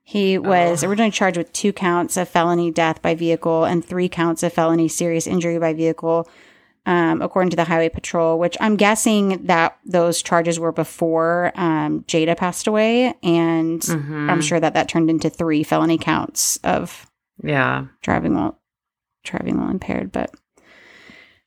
He 0.10 0.40
was 0.40 0.84
Oh. 0.84 0.88
originally 0.88 1.12
charged 1.12 1.38
with 1.38 1.54
two 1.54 1.72
counts 1.72 2.18
of 2.18 2.28
felony 2.28 2.72
death 2.72 3.00
by 3.04 3.14
vehicle 3.14 3.64
and 3.66 3.86
three 3.86 4.10
counts 4.10 4.42
of 4.42 4.52
felony 4.52 4.88
serious 4.88 5.28
injury 5.28 5.60
by 5.60 5.74
vehicle, 5.74 6.28
um, 6.88 7.22
according 7.22 7.52
to 7.52 7.56
the 7.56 7.66
Highway 7.66 7.90
Patrol. 7.90 8.40
Which 8.40 8.58
I'm 8.60 8.76
guessing 8.76 9.46
that 9.46 9.78
those 9.86 10.24
charges 10.24 10.60
were 10.60 10.72
before 10.72 11.52
um, 11.54 12.04
Jada 12.08 12.36
passed 12.36 12.66
away, 12.66 13.14
and 13.22 13.82
Mhm. 13.82 14.32
I'm 14.32 14.42
sure 14.42 14.60
that 14.60 14.74
that 14.74 14.90
turned 14.90 15.12
into 15.12 15.30
three 15.30 15.62
felony 15.62 16.00
counts 16.00 16.58
of 16.64 17.06
yeah. 17.44 17.86
driving 18.02 18.34
while 18.34 18.58
driving 19.24 19.60
while 19.60 19.70
impaired 19.70 20.12
but 20.12 20.34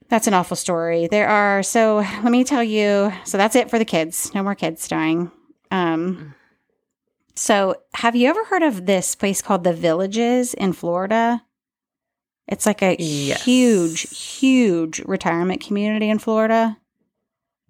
that's 0.09 0.27
an 0.29 0.35
awful 0.35 0.57
story 0.57 1.09
there 1.11 1.27
are 1.27 1.63
so 1.63 1.97
let 2.23 2.31
me 2.31 2.45
tell 2.45 2.63
you 2.63 3.11
so 3.25 3.37
that's 3.39 3.57
it 3.57 3.71
for 3.71 3.79
the 3.79 3.85
kids 3.85 4.31
no 4.35 4.43
more 4.43 4.55
kids 4.55 4.87
dying 4.87 5.31
um 5.71 6.35
so 7.35 7.75
have 7.95 8.15
you 8.17 8.29
ever 8.29 8.45
heard 8.45 8.63
of 8.63 8.87
this 8.87 9.15
place 9.15 9.41
called 9.43 9.65
the 9.65 9.73
villages 9.73 10.55
in 10.55 10.73
florida 10.73 11.43
it's 12.49 12.67
like 12.67 12.83
a 12.83 12.97
Yes. 12.99 13.45
huge 13.45 14.03
huge 14.17 15.01
retirement 15.01 15.61
community 15.61 16.09
in 16.11 16.19
florida 16.19 16.77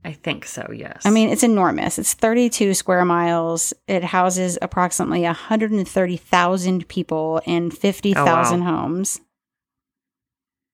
I 0.05 0.13
think 0.15 0.47
so. 0.47 0.69
Yes. 0.75 1.03
I 1.05 1.11
mean, 1.11 1.29
it's 1.29 1.45
enormous. 1.45 1.97
It's 1.97 2.13
32 2.15 2.75
square 2.75 3.05
miles. 3.05 3.73
It 3.87 4.03
houses 4.03 4.59
approximately 4.61 5.23
130,000 5.23 6.89
people 6.89 7.41
in 7.47 7.71
50,000 7.71 8.63
homes. 8.63 9.21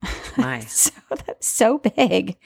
nice. 0.39 0.91
So 1.09 1.17
that's 1.27 1.47
so 1.47 1.77
big. 1.77 2.39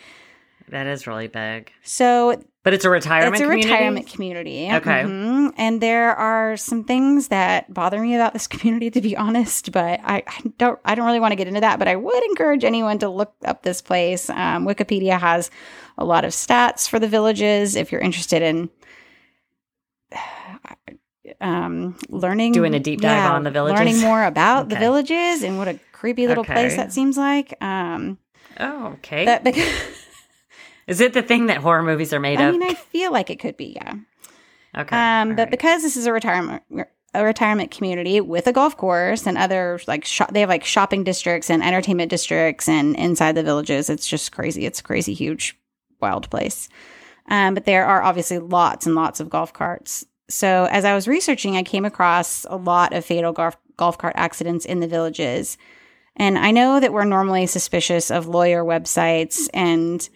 That 0.68 0.86
is 0.86 1.06
really 1.06 1.28
big. 1.28 1.70
So 1.82 2.42
But 2.62 2.72
it's 2.74 2.84
a 2.84 2.90
retirement. 2.90 3.34
it's 3.34 3.40
a 3.40 3.44
community? 3.44 3.68
retirement 3.70 4.06
community. 4.08 4.70
Okay. 4.72 5.02
Mhm. 5.04 5.52
And 5.58 5.80
there 5.80 6.14
are 6.16 6.56
some 6.56 6.84
things 6.84 7.28
that 7.28 7.72
bother 7.72 8.00
me 8.00 8.14
about 8.14 8.32
this 8.32 8.46
community, 8.52 8.90
to 8.90 9.00
be 9.00 9.16
honest. 9.16 9.70
But 9.72 10.00
I, 10.04 10.22
I 10.26 10.42
don't. 10.58 10.78
I 10.84 10.94
don't 10.94 11.04
really 11.06 11.20
want 11.20 11.32
to 11.32 11.36
get 11.36 11.48
into 11.48 11.60
that. 11.60 11.78
But 11.78 11.88
I 11.88 11.96
would 11.96 12.22
encourage 12.24 12.64
anyone 12.64 12.98
to 13.00 13.08
look 13.08 13.34
up 13.44 13.62
this 13.62 13.82
place. 13.82 14.30
Um, 14.30 14.66
Wikipedia 14.66 15.18
has 15.20 15.50
a 15.98 16.04
lot 16.04 16.24
of 16.24 16.30
stats 16.30 16.88
for 16.88 16.98
the 16.98 17.08
villages. 17.08 17.76
If 17.76 17.92
you're 17.92 18.00
interested 18.00 18.40
in 18.42 18.70
um, 21.40 21.96
learning, 22.08 22.52
Doing 22.52 22.74
a 22.74 22.80
deep 22.80 23.00
dive 23.00 23.30
on 23.30 23.42
the 23.44 23.50
villages? 23.50 23.78
learning 23.78 24.00
more 24.00 24.24
about 24.24 24.68
the 24.68 24.76
villages 24.76 25.42
and 25.42 25.58
what 25.58 25.68
a 25.68 25.78
creepy 25.92 26.26
little 26.26 26.44
place 26.44 26.76
that 26.76 26.92
seems 26.92 27.16
like. 27.16 27.54
Um, 27.62 28.18
Oh, 28.60 28.88
okay. 28.98 29.24
that 29.24 29.44
because. 29.44 29.66
Is 30.92 31.00
it 31.00 31.14
the 31.14 31.22
thing 31.22 31.46
that 31.46 31.56
horror 31.56 31.82
movies 31.82 32.12
are 32.12 32.20
made 32.20 32.38
I 32.38 32.44
of? 32.44 32.54
I 32.54 32.58
mean, 32.58 32.70
I 32.70 32.74
feel 32.74 33.12
like 33.12 33.30
it 33.30 33.40
could 33.40 33.56
be, 33.56 33.72
yeah. 33.76 33.94
okay. 34.76 34.96
Um, 34.96 35.30
but 35.30 35.44
right. 35.44 35.50
because 35.50 35.82
this 35.82 35.96
is 35.96 36.06
a 36.06 36.12
retirement 36.12 36.62
a 37.14 37.24
retirement 37.24 37.70
community 37.70 38.20
with 38.20 38.46
a 38.46 38.52
golf 38.52 38.76
course 38.76 39.26
and 39.26 39.36
other 39.36 39.78
like 39.86 40.04
shop, 40.04 40.32
they 40.32 40.40
have 40.40 40.48
like 40.48 40.64
shopping 40.64 41.04
districts 41.04 41.50
and 41.50 41.62
entertainment 41.62 42.10
districts 42.10 42.68
and 42.68 42.96
inside 42.96 43.34
the 43.34 43.42
villages, 43.42 43.90
it's 43.90 44.06
just 44.06 44.32
crazy. 44.32 44.64
It's 44.64 44.80
a 44.80 44.82
crazy, 44.82 45.12
huge, 45.12 45.58
wild 46.00 46.30
place. 46.30 46.68
Um, 47.28 47.54
but 47.54 47.66
there 47.66 47.84
are 47.84 48.02
obviously 48.02 48.38
lots 48.38 48.86
and 48.86 48.94
lots 48.94 49.20
of 49.20 49.30
golf 49.30 49.52
carts. 49.52 50.06
So 50.28 50.66
as 50.70 50.84
I 50.84 50.94
was 50.94 51.06
researching, 51.06 51.56
I 51.56 51.62
came 51.62 51.84
across 51.84 52.46
a 52.48 52.56
lot 52.56 52.94
of 52.94 53.04
fatal 53.04 53.32
golf 53.32 53.56
golf 53.76 53.98
cart 53.98 54.14
accidents 54.16 54.64
in 54.64 54.80
the 54.80 54.88
villages. 54.88 55.58
And 56.16 56.38
I 56.38 56.50
know 56.50 56.78
that 56.80 56.92
we're 56.92 57.04
normally 57.04 57.46
suspicious 57.46 58.10
of 58.10 58.26
lawyer 58.26 58.64
websites 58.64 59.48
and 59.52 60.08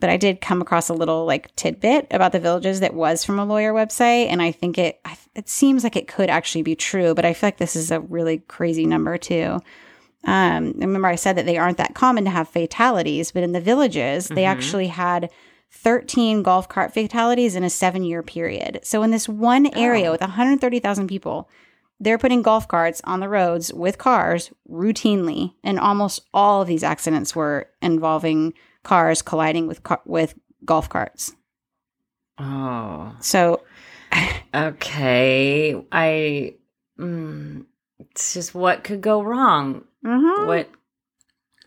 but 0.00 0.10
I 0.10 0.16
did 0.16 0.40
come 0.40 0.60
across 0.60 0.88
a 0.88 0.94
little 0.94 1.24
like 1.24 1.54
tidbit 1.56 2.06
about 2.10 2.32
the 2.32 2.40
villages 2.40 2.80
that 2.80 2.94
was 2.94 3.24
from 3.24 3.38
a 3.38 3.44
lawyer 3.44 3.72
website, 3.72 4.28
and 4.28 4.42
I 4.42 4.52
think 4.52 4.78
it 4.78 5.00
I- 5.04 5.16
it 5.34 5.48
seems 5.48 5.82
like 5.82 5.96
it 5.96 6.06
could 6.08 6.30
actually 6.30 6.62
be 6.62 6.76
true, 6.76 7.14
but 7.14 7.24
I 7.24 7.32
feel 7.32 7.48
like 7.48 7.56
this 7.58 7.74
is 7.76 7.90
a 7.90 8.00
really 8.00 8.38
crazy 8.46 8.86
number 8.86 9.16
too. 9.18 9.60
Um, 10.24 10.72
remember, 10.76 11.08
I 11.08 11.16
said 11.16 11.36
that 11.36 11.44
they 11.46 11.58
aren't 11.58 11.76
that 11.78 11.94
common 11.94 12.24
to 12.24 12.30
have 12.30 12.48
fatalities, 12.48 13.32
but 13.32 13.42
in 13.42 13.52
the 13.52 13.60
villages, 13.60 14.28
they 14.28 14.44
Mhm. 14.44 14.48
actually 14.48 14.86
had 14.86 15.28
13 15.70 16.42
golf 16.42 16.68
cart 16.68 16.94
fatalities 16.94 17.56
in 17.56 17.64
a 17.64 17.68
seven 17.70 18.04
year 18.04 18.22
period. 18.22 18.80
So, 18.84 19.02
in 19.02 19.10
this 19.10 19.28
one 19.28 19.66
area 19.76 20.08
Oh. 20.08 20.12
with 20.12 20.22
130,000 20.22 21.08
people, 21.08 21.48
they're 22.00 22.18
putting 22.18 22.42
golf 22.42 22.68
carts 22.68 23.00
on 23.04 23.20
the 23.20 23.28
roads 23.28 23.72
with 23.74 23.98
cars 23.98 24.50
routinely, 24.70 25.54
and 25.62 25.78
almost 25.78 26.20
all 26.32 26.62
of 26.62 26.68
these 26.68 26.84
accidents 26.84 27.34
were 27.36 27.68
involving 27.82 28.54
cars 28.84 29.22
colliding 29.22 29.66
with 29.66 29.82
car- 29.82 30.02
with 30.06 30.34
golf 30.64 30.88
carts. 30.88 31.34
oh, 32.38 33.16
So, 33.20 33.62
okay. 34.54 35.84
I. 35.92 36.54
Mm, 36.98 37.64
it's 37.98 38.34
just 38.34 38.54
what 38.54 38.84
could 38.84 39.00
go 39.00 39.20
wrong. 39.22 39.84
mhm. 40.04 40.46
What 40.46 40.70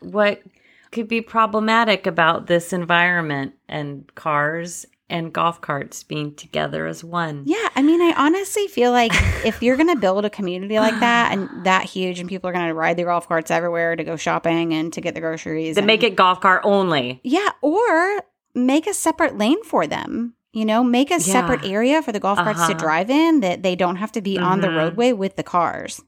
what 0.00 0.42
could 0.90 1.08
be 1.08 1.20
problematic 1.20 2.06
about 2.06 2.46
this 2.46 2.72
environment 2.72 3.54
and 3.68 4.12
cars 4.14 4.86
and 5.10 5.32
golf 5.32 5.60
carts 5.60 6.02
being 6.02 6.34
together 6.34 6.86
as 6.86 7.02
one? 7.02 7.42
yeah, 7.46 7.68
I 7.74 7.82
mean, 7.82 8.00
I 8.02 8.12
honestly 8.16 8.66
feel 8.68 8.92
like 8.92 9.12
if 9.44 9.62
you're 9.62 9.76
going 9.76 9.88
to 9.94 10.00
build 10.00 10.24
a 10.24 10.30
community 10.30 10.78
like 10.78 10.98
that 11.00 11.32
and 11.32 11.64
that 11.64 11.84
huge, 11.84 12.20
and 12.20 12.28
people 12.28 12.48
are 12.50 12.52
going 12.52 12.66
to 12.68 12.74
ride 12.74 12.96
their 12.96 13.06
golf 13.06 13.26
carts 13.28 13.50
everywhere 13.50 13.96
to 13.96 14.04
go 14.04 14.16
shopping 14.16 14.74
and 14.74 14.92
to 14.92 15.00
get 15.00 15.14
the 15.14 15.20
groceries, 15.20 15.76
To 15.76 15.80
and- 15.80 15.86
make 15.86 16.02
it 16.02 16.14
golf 16.16 16.40
cart 16.40 16.62
only. 16.64 17.20
yeah, 17.24 17.48
or 17.62 18.22
make 18.54 18.86
a 18.86 18.94
separate 18.94 19.38
lane 19.38 19.62
for 19.64 19.86
them. 19.86 20.34
You 20.52 20.64
know, 20.64 20.82
make 20.82 21.10
a 21.10 21.20
separate 21.20 21.64
area 21.64 22.02
for 22.02 22.10
the 22.10 22.18
golf 22.18 22.38
carts 22.38 22.58
to 22.66 22.72
Uh-huh. 22.72 22.74
drive 22.74 23.10
in 23.10 23.40
that 23.40 23.62
they 23.62 23.76
don't 23.76 23.96
have 23.96 24.10
to 24.12 24.20
be 24.22 24.38
on 24.38 24.60
the 24.62 24.68
Mhm. 24.68 24.76
roadway 24.76 25.12
with 25.12 25.36
the 25.36 25.42
cars. 25.42 26.00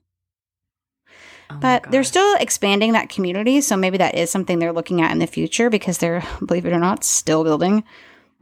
Oh 1.50 1.56
But 1.60 1.90
they're 1.90 2.04
still 2.04 2.36
expanding 2.40 2.92
that 2.92 3.08
community, 3.10 3.60
so 3.60 3.76
maybe 3.76 3.98
that 3.98 4.14
is 4.14 4.30
something 4.30 4.58
they're 4.58 4.72
looking 4.72 5.02
at 5.02 5.10
in 5.12 5.18
the 5.18 5.26
future 5.26 5.68
because 5.68 5.98
they're, 5.98 6.22
believe 6.46 6.64
it 6.66 6.72
or 6.72 6.78
not, 6.78 7.04
still 7.04 7.44
building 7.44 7.84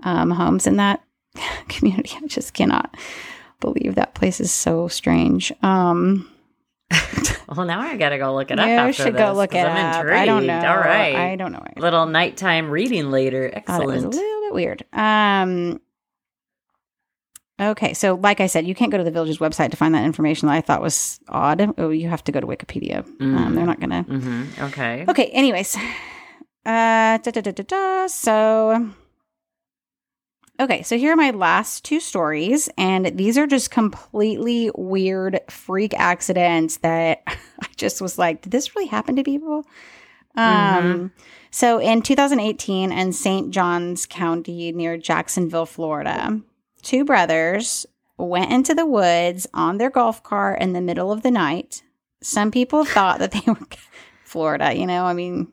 um, 0.05 0.31
homes 0.31 0.67
in 0.67 0.77
that 0.77 1.03
community. 1.69 2.13
I 2.23 2.27
just 2.27 2.55
cannot 2.55 2.97
believe 3.61 3.95
that 3.97 4.15
place 4.15 4.41
is 4.41 4.53
so 4.53 4.89
strange. 4.89 5.53
Um, 5.63 6.29
Well, 7.49 7.65
now 7.67 7.81
I 7.81 7.97
gotta 7.97 8.19
go 8.19 8.35
look 8.35 8.51
it 8.51 8.59
up. 8.59 8.67
you 8.67 8.73
after 8.75 8.93
should 9.05 9.17
go 9.17 9.33
look 9.33 9.55
it 9.55 9.65
I'm 9.65 9.95
up. 9.95 10.01
Intrigued. 10.03 10.21
I 10.21 10.27
don't 10.27 10.47
know. 10.47 10.69
All 10.69 10.77
right. 10.77 11.17
I 11.17 11.37
don't 11.37 11.51
know. 11.53 11.63
I 11.65 11.81
Little 11.81 12.05
nighttime 12.05 12.71
reading 12.71 13.11
later. 13.11 13.51
was 13.67 13.79
a 13.79 13.87
little 13.87 14.11
bit 14.11 14.53
weird. 14.55 14.85
Um, 14.93 15.81
okay, 17.61 17.95
so 17.95 18.15
like 18.17 18.41
I 18.41 18.47
said, 18.49 18.67
you 18.67 18.75
can't 18.75 18.91
go 18.93 18.99
to 18.99 19.05
the 19.05 19.11
village's 19.11 19.39
website 19.39 19.71
to 19.71 19.77
find 19.79 19.95
that 19.95 20.05
information 20.05 20.49
that 20.49 20.55
I 20.57 20.61
thought 20.61 20.83
was 20.83 21.21
odd. 21.29 21.75
Oh, 21.79 21.89
you 21.89 22.09
have 22.09 22.23
to 22.25 22.33
go 22.33 22.41
to 22.41 22.47
Wikipedia. 22.47 22.99
Um, 23.21 23.53
Mm. 23.53 23.55
they're 23.55 23.67
not 23.67 23.81
going 23.81 23.91
to. 23.91 24.03
hmm 24.03 24.45
Okay. 24.65 25.05
Okay, 25.09 25.27
anyways. 25.27 25.75
Uh, 26.67 27.17
da, 27.17 27.31
da, 27.31 27.41
da, 27.41 27.51
da, 27.51 27.63
da. 27.63 28.07
So, 28.09 28.91
okay, 30.61 30.83
so 30.83 30.99
here 30.99 31.13
are 31.13 31.17
my 31.17 31.31
last 31.31 31.85
two 31.85 32.01
stories, 32.01 32.69
and 32.77 33.07
these 33.17 33.39
are 33.39 33.47
just 33.47 33.71
completely 33.71 34.71
weird 34.75 35.41
freak 35.49 35.95
accidents 35.95 36.79
that 36.79 37.23
I 37.27 37.67
just 37.77 38.01
was 38.01 38.19
like, 38.19 38.43
did 38.43 38.53
this 38.53 38.75
really 38.75 38.89
happen 38.89 39.17
to 39.17 39.23
people? 39.23 39.65
Um, 40.35 41.13
so 41.51 41.79
in 41.79 42.03
2018 42.03 42.93
in 42.93 43.13
St. 43.13 43.51
Johns 43.51 44.07
County 44.07 44.71
near 44.73 44.97
Jacksonville, 44.97 45.67
Florida, 45.67 46.41
two 46.83 47.05
brothers 47.05 47.87
went 48.17 48.53
into 48.53 48.75
the 48.75 48.87
woods 48.87 49.47
on 49.55 49.79
their 49.79 49.91
golf 49.91 50.23
cart 50.23 50.61
in 50.61 50.73
the 50.75 50.81
middle 50.81 51.11
of 51.11 51.23
the 51.23 51.31
night. 51.31 51.83
Some 52.23 52.51
people 52.51 52.85
thought 52.85 53.19
that 53.21 53.33
they 53.33 53.43
were 53.47 53.59
Florida, 54.25 54.75
you 54.75 54.87
know, 54.87 55.05
I 55.05 55.15
mean, 55.15 55.53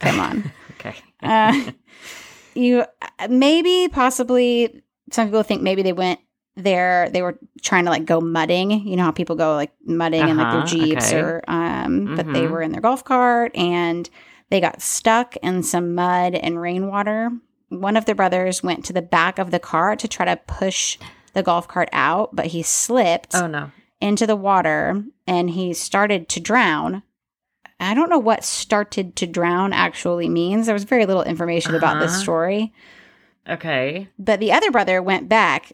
come 0.00 0.20
on. 0.20 0.52
Okay. 0.78 0.94
Uh, 1.22 1.70
you 2.56 2.84
maybe 3.28 3.88
possibly 3.92 4.82
some 5.12 5.28
people 5.28 5.42
think 5.42 5.62
maybe 5.62 5.82
they 5.82 5.92
went 5.92 6.20
there 6.56 7.10
they 7.10 7.20
were 7.22 7.38
trying 7.62 7.84
to 7.84 7.90
like 7.90 8.06
go 8.06 8.20
mudding 8.20 8.70
you 8.86 8.96
know 8.96 9.02
how 9.04 9.10
people 9.10 9.36
go 9.36 9.54
like 9.54 9.72
mudding 9.84 10.26
in 10.28 10.36
like 10.38 10.50
their 10.52 10.60
Uh-huh, 10.62 10.66
jeeps 10.66 11.08
okay. 11.12 11.20
or 11.20 11.42
um 11.48 12.16
but 12.16 12.26
they 12.32 12.42
Mhm. 12.46 12.50
were 12.50 12.62
in 12.62 12.72
their 12.72 12.80
golf 12.80 13.04
cart 13.04 13.54
and 13.54 14.08
they 14.48 14.60
got 14.60 14.80
stuck 14.80 15.36
in 15.38 15.62
some 15.62 15.94
mud 15.94 16.34
and 16.34 16.60
rainwater 16.60 17.30
one 17.68 17.96
of 17.96 18.06
the 18.06 18.14
brothers 18.14 18.62
went 18.62 18.84
to 18.86 18.92
the 18.94 19.02
back 19.02 19.38
of 19.38 19.50
the 19.50 19.58
cart 19.58 19.98
to 19.98 20.08
try 20.08 20.24
to 20.24 20.36
push 20.46 20.98
the 21.34 21.42
golf 21.42 21.68
cart 21.68 21.90
out 21.92 22.34
but 22.34 22.46
he 22.46 22.62
slipped 22.62 23.34
oh 23.34 23.46
no. 23.46 23.70
into 24.00 24.26
the 24.26 24.36
water 24.36 25.04
and 25.26 25.50
he 25.50 25.74
started 25.74 26.26
to 26.30 26.40
drown 26.40 27.02
I 27.78 27.94
don't 27.94 28.08
know 28.10 28.18
what 28.18 28.44
started 28.44 29.16
to 29.16 29.26
drown 29.26 29.72
actually 29.72 30.28
means. 30.28 30.66
There 30.66 30.72
was 30.74 30.84
very 30.84 31.04
little 31.06 31.22
information 31.22 31.74
about 31.74 32.00
this 32.00 32.12
Uh-huh. 32.12 32.22
story. 32.22 32.72
Okay. 33.48 34.08
But 34.18 34.40
the 34.40 34.52
other 34.52 34.70
brother 34.70 35.02
went 35.02 35.28
back 35.28 35.72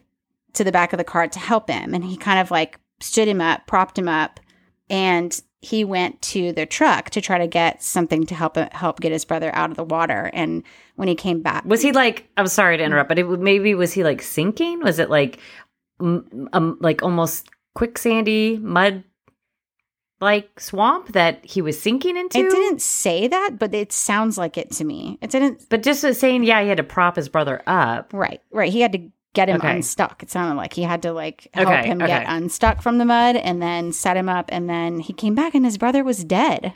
to 0.53 0.63
the 0.63 0.71
back 0.71 0.93
of 0.93 0.97
the 0.97 1.03
cart 1.03 1.31
to 1.31 1.39
help 1.39 1.69
him 1.69 1.93
and 1.93 2.03
he 2.03 2.17
kind 2.17 2.39
of 2.39 2.51
like 2.51 2.79
stood 2.99 3.27
him 3.27 3.41
up, 3.41 3.65
propped 3.67 3.97
him 3.97 4.07
up, 4.07 4.39
and 4.89 5.41
he 5.61 5.83
went 5.85 6.21
to 6.21 6.51
the 6.51 6.65
truck 6.65 7.09
to 7.11 7.21
try 7.21 7.37
to 7.37 7.47
get 7.47 7.81
something 7.81 8.25
to 8.25 8.35
help 8.35 8.57
help 8.73 8.99
get 8.99 9.13
his 9.13 9.23
brother 9.25 9.49
out 9.55 9.71
of 9.71 9.77
the 9.77 9.83
water. 9.83 10.29
And 10.33 10.61
when 10.95 11.07
he 11.07 11.15
came 11.15 11.41
back, 11.41 11.63
Was 11.65 11.81
he 11.81 11.93
like? 11.93 12.27
I'm 12.35 12.47
sorry 12.47 12.75
to 12.77 12.83
interrupt, 12.83 13.07
but 13.07 13.17
it, 13.17 13.25
maybe 13.39 13.73
was 13.73 13.93
he 13.93 14.03
like 14.03 14.21
sinking? 14.21 14.81
Was 14.81 14.99
it 14.99 15.09
like, 15.09 15.39
um, 16.01 16.77
like 16.81 17.01
almost 17.01 17.49
quicksandy 17.77 18.61
mud, 18.61 19.03
like 20.23 20.59
swamp 20.59 21.13
that 21.13 21.43
he 21.45 21.61
was 21.61 21.79
sinking 21.81 22.17
into? 22.17 22.39
it 22.39 22.49
didn't 22.49 22.81
say 22.81 23.27
that, 23.27 23.57
but 23.59 23.73
it 23.73 23.91
sounds 23.91 24.37
like 24.37 24.57
it 24.57 24.71
to 24.71 24.83
me. 24.83 25.17
It 25.21 25.29
didn't. 25.29 25.67
But 25.69 25.83
just 25.83 26.01
saying, 26.19 26.43
yeah, 26.43 26.61
he 26.61 26.69
had 26.69 26.77
to 26.77 26.83
prop 26.83 27.15
his 27.15 27.29
brother 27.29 27.61
up. 27.67 28.11
Right, 28.13 28.41
right. 28.51 28.71
He 28.71 28.81
had 28.81 28.93
to 28.93 29.09
get 29.33 29.49
him 29.49 29.57
Okay. 29.57 29.75
unstuck. 29.75 30.23
It 30.23 30.29
sounded 30.31 30.55
like 30.55 30.73
he 30.73 30.83
had 30.83 31.01
to 31.03 31.11
like 31.13 31.47
help 31.53 31.67
Okay, 31.67 31.87
him 31.87 31.99
get 31.99 32.25
unstuck 32.27 32.81
from 32.81 32.97
the 32.97 33.05
mud 33.05 33.35
and 33.35 33.61
then 33.61 33.91
set 33.91 34.17
him 34.17 34.29
up. 34.29 34.49
And 34.49 34.69
then 34.69 34.99
he 34.99 35.13
came 35.13 35.35
back 35.35 35.55
and 35.55 35.65
his 35.65 35.77
brother 35.77 36.03
was 36.03 36.23
dead. 36.23 36.73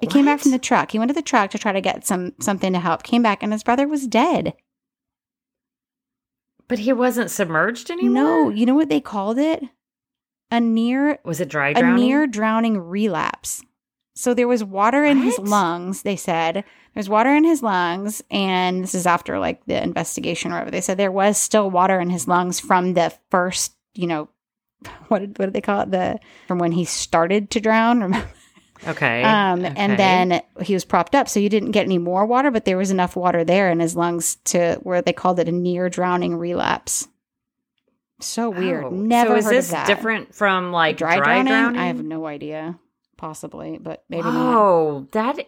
He 0.00 0.06
came 0.08 0.24
back 0.24 0.40
from 0.40 0.50
the 0.50 0.58
truck. 0.58 0.90
He 0.90 0.98
went 0.98 1.10
to 1.10 1.14
the 1.14 1.22
truck 1.22 1.50
to 1.52 1.58
try 1.58 1.72
to 1.72 1.80
get 1.80 2.06
some 2.06 2.32
something 2.40 2.72
to 2.72 2.80
help. 2.80 3.02
Came 3.04 3.22
back 3.22 3.42
and 3.42 3.52
his 3.52 3.62
brother 3.62 3.86
was 3.86 4.06
dead. 4.06 4.54
But 6.68 6.80
he 6.80 6.92
wasn't 6.92 7.30
submerged 7.30 7.90
anymore. 7.90 8.14
No, 8.14 8.48
you 8.48 8.64
know 8.66 8.74
what 8.74 8.88
they 8.88 9.00
called 9.00 9.38
it? 9.38 9.62
A 10.52 10.60
near 10.60 11.18
Was 11.24 11.40
it 11.40 11.48
dry 11.48 11.70
a 11.70 11.74
drowning? 11.74 12.06
near 12.06 12.26
drowning 12.26 12.78
relapse. 12.78 13.62
So 14.14 14.34
there 14.34 14.46
was 14.46 14.62
water 14.62 15.02
in 15.02 15.18
his 15.18 15.38
lungs, 15.38 16.02
they 16.02 16.16
said. 16.16 16.64
There's 16.92 17.08
water 17.08 17.34
in 17.34 17.44
his 17.44 17.62
lungs, 17.62 18.22
and 18.30 18.82
this 18.82 18.94
is 18.94 19.06
after 19.06 19.38
like 19.38 19.64
the 19.64 19.82
investigation 19.82 20.52
or 20.52 20.56
whatever. 20.56 20.70
They 20.70 20.82
said 20.82 20.98
there 20.98 21.10
was 21.10 21.38
still 21.38 21.70
water 21.70 21.98
in 21.98 22.10
his 22.10 22.28
lungs 22.28 22.60
from 22.60 22.92
the 22.92 23.14
first, 23.30 23.72
you 23.94 24.06
know, 24.06 24.28
what 25.08 25.20
did, 25.20 25.38
what 25.38 25.46
did 25.46 25.54
they 25.54 25.62
call 25.62 25.80
it? 25.80 25.90
The 25.90 26.20
from 26.46 26.58
when 26.58 26.72
he 26.72 26.84
started 26.84 27.50
to 27.52 27.60
drown. 27.60 28.02
Remember? 28.02 28.28
okay. 28.86 29.22
Um, 29.22 29.64
okay. 29.64 29.74
and 29.74 29.98
then 29.98 30.42
he 30.60 30.74
was 30.74 30.84
propped 30.84 31.14
up, 31.14 31.30
so 31.30 31.40
you 31.40 31.48
didn't 31.48 31.70
get 31.70 31.86
any 31.86 31.98
more 31.98 32.26
water, 32.26 32.50
but 32.50 32.66
there 32.66 32.76
was 32.76 32.90
enough 32.90 33.16
water 33.16 33.42
there 33.42 33.70
in 33.70 33.80
his 33.80 33.96
lungs 33.96 34.36
to 34.44 34.78
where 34.82 35.00
they 35.00 35.14
called 35.14 35.40
it 35.40 35.48
a 35.48 35.52
near 35.52 35.88
drowning 35.88 36.36
relapse. 36.36 37.08
So 38.22 38.50
weird. 38.50 38.84
Oh, 38.84 38.90
Never 38.90 39.40
So 39.40 39.48
is 39.50 39.68
this 39.70 39.86
different 39.86 40.34
from 40.34 40.72
like 40.72 40.96
dry, 40.96 41.16
dry, 41.16 41.24
drowning? 41.24 41.46
drowning? 41.52 41.80
I 41.80 41.86
have 41.86 42.02
no 42.02 42.26
idea. 42.26 42.78
Possibly, 43.16 43.78
but 43.78 44.04
maybe 44.08 44.24
not. 44.24 44.56
Oh, 44.56 45.08
that. 45.12 45.38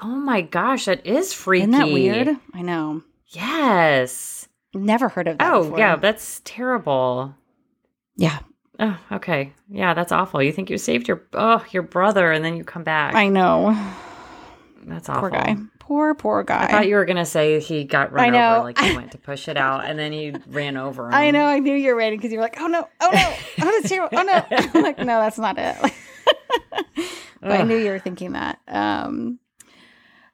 Oh 0.00 0.06
my 0.16 0.40
gosh, 0.40 0.86
that 0.86 1.06
is 1.06 1.32
freaky. 1.32 1.62
Isn't 1.62 1.72
that 1.72 1.88
weird? 1.88 2.36
I 2.52 2.62
know. 2.62 3.02
Yes. 3.28 4.48
Never 4.74 5.08
heard 5.08 5.28
of 5.28 5.38
that. 5.38 5.52
Oh 5.52 5.64
before. 5.64 5.78
yeah, 5.78 5.96
that's 5.96 6.40
terrible. 6.44 7.34
yeah. 8.16 8.40
Oh, 8.80 8.98
okay. 9.12 9.52
Yeah, 9.68 9.94
that's 9.94 10.10
awful. 10.10 10.42
You 10.42 10.50
think 10.50 10.68
you 10.68 10.78
saved 10.78 11.06
your 11.06 11.22
oh 11.32 11.64
your 11.70 11.84
brother, 11.84 12.32
and 12.32 12.44
then 12.44 12.56
you 12.56 12.64
come 12.64 12.82
back. 12.82 13.14
I 13.14 13.28
know. 13.28 13.72
that's 14.84 15.08
awful. 15.08 15.20
Poor 15.20 15.30
guy. 15.30 15.56
Poor 15.86 16.14
poor 16.14 16.42
guy. 16.42 16.64
I 16.64 16.70
thought 16.70 16.88
you 16.88 16.94
were 16.94 17.04
gonna 17.04 17.26
say 17.26 17.60
he 17.60 17.84
got 17.84 18.10
run 18.10 18.24
I 18.24 18.30
know. 18.30 18.54
over, 18.56 18.64
like 18.64 18.78
he 18.78 18.96
went 18.96 19.12
to 19.12 19.18
push 19.18 19.48
it 19.48 19.58
out, 19.58 19.84
and 19.84 19.98
then 19.98 20.12
he 20.12 20.34
ran 20.46 20.78
over 20.78 21.08
him. 21.08 21.14
I 21.14 21.30
know. 21.30 21.44
I 21.44 21.58
knew 21.58 21.74
you 21.74 21.90
were 21.90 21.98
ready 21.98 22.16
because 22.16 22.32
you 22.32 22.38
were 22.38 22.42
like, 22.44 22.58
"Oh 22.58 22.68
no! 22.68 22.88
Oh 23.02 23.10
no! 23.12 23.34
Oh, 23.60 23.70
that's 23.70 23.90
terrible! 23.90 24.18
Oh 24.18 24.22
no!" 24.22 24.42
I'm 24.50 24.82
like, 24.82 24.96
no, 24.96 25.20
that's 25.20 25.36
not 25.36 25.56
it. 25.58 25.76
but 27.42 27.50
I 27.50 27.62
knew 27.64 27.76
you 27.76 27.90
were 27.90 27.98
thinking 27.98 28.32
that. 28.32 28.60
Um, 28.66 29.38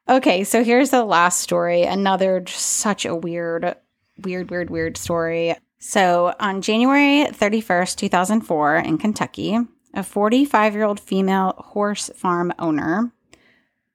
okay, 0.09 0.45
so 0.45 0.63
here's 0.63 0.91
the 0.91 1.05
last 1.05 1.41
story. 1.41 1.83
Another 1.83 2.39
just 2.39 2.65
such 2.65 3.05
a 3.05 3.17
weird, 3.17 3.75
weird, 4.19 4.53
weird, 4.53 4.71
weird 4.71 4.97
story. 4.97 5.57
So 5.81 6.33
on 6.39 6.63
January 6.63 7.27
31st, 7.29 7.97
2004, 7.97 8.77
in 8.77 8.99
Kentucky, 8.99 9.59
a 9.95 10.05
45 10.05 10.75
year 10.75 10.85
old 10.85 11.01
female 11.01 11.55
horse 11.59 12.09
farm 12.15 12.53
owner. 12.61 13.13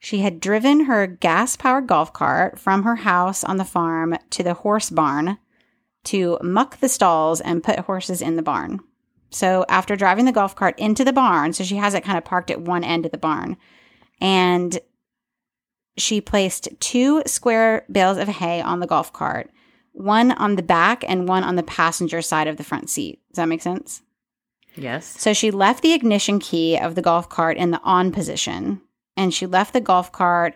She 0.06 0.20
had 0.20 0.40
driven 0.40 0.82
her 0.82 1.08
gas 1.08 1.56
powered 1.56 1.88
golf 1.88 2.14
cart 2.14 2.60
from 2.60 2.84
her 2.84 2.98
house 2.98 3.44
on 3.44 3.58
the 3.58 3.66
farm 3.66 4.16
to 4.30 4.44
the 4.44 4.54
horse 4.54 4.92
barn 4.92 5.40
to 6.04 6.38
muck 6.44 6.78
the 6.78 6.90
stalls 6.90 7.42
and 7.42 7.64
put 7.64 7.80
horses 7.80 8.22
in 8.22 8.36
the 8.36 8.44
barn. 8.44 8.82
So 9.32 9.66
after 9.68 9.96
driving 9.96 10.26
the 10.26 10.32
golf 10.32 10.56
cart 10.56 10.78
into 10.78 11.04
the 11.04 11.12
barn, 11.12 11.54
so 11.54 11.64
she 11.64 11.78
has 11.78 11.96
it 11.96 12.04
kind 12.04 12.20
of 12.20 12.24
parked 12.24 12.52
at 12.52 12.62
one 12.62 12.84
end 12.84 13.08
of 13.08 13.12
the 13.12 13.18
barn, 13.18 13.58
and 14.22 14.78
she 15.98 16.22
placed 16.22 16.70
two 16.80 17.24
square 17.26 17.84
bales 17.92 18.20
of 18.20 18.28
hay 18.28 18.62
on 18.62 18.82
the 18.82 18.86
golf 18.86 19.12
cart, 19.12 19.50
one 19.92 20.34
on 20.34 20.56
the 20.56 20.62
back 20.62 21.04
and 21.08 21.28
one 21.28 21.44
on 21.44 21.56
the 21.56 21.64
passenger 21.64 22.22
side 22.22 22.48
of 22.48 22.58
the 22.58 22.64
front 22.64 22.92
seat. 22.92 23.22
Does 23.32 23.38
that 23.38 23.50
make 23.50 23.64
sense? 23.64 24.04
Yes. 24.76 25.20
So 25.20 25.34
she 25.34 25.50
left 25.50 25.82
the 25.82 25.94
ignition 25.94 26.38
key 26.38 26.78
of 26.78 26.94
the 26.94 27.02
golf 27.02 27.28
cart 27.28 27.58
in 27.58 27.72
the 27.72 27.82
on 27.82 28.12
position, 28.12 28.82
and 29.18 29.34
she 29.34 29.46
left 29.46 29.74
the 29.74 29.82
golf 29.82 30.12
cart, 30.12 30.56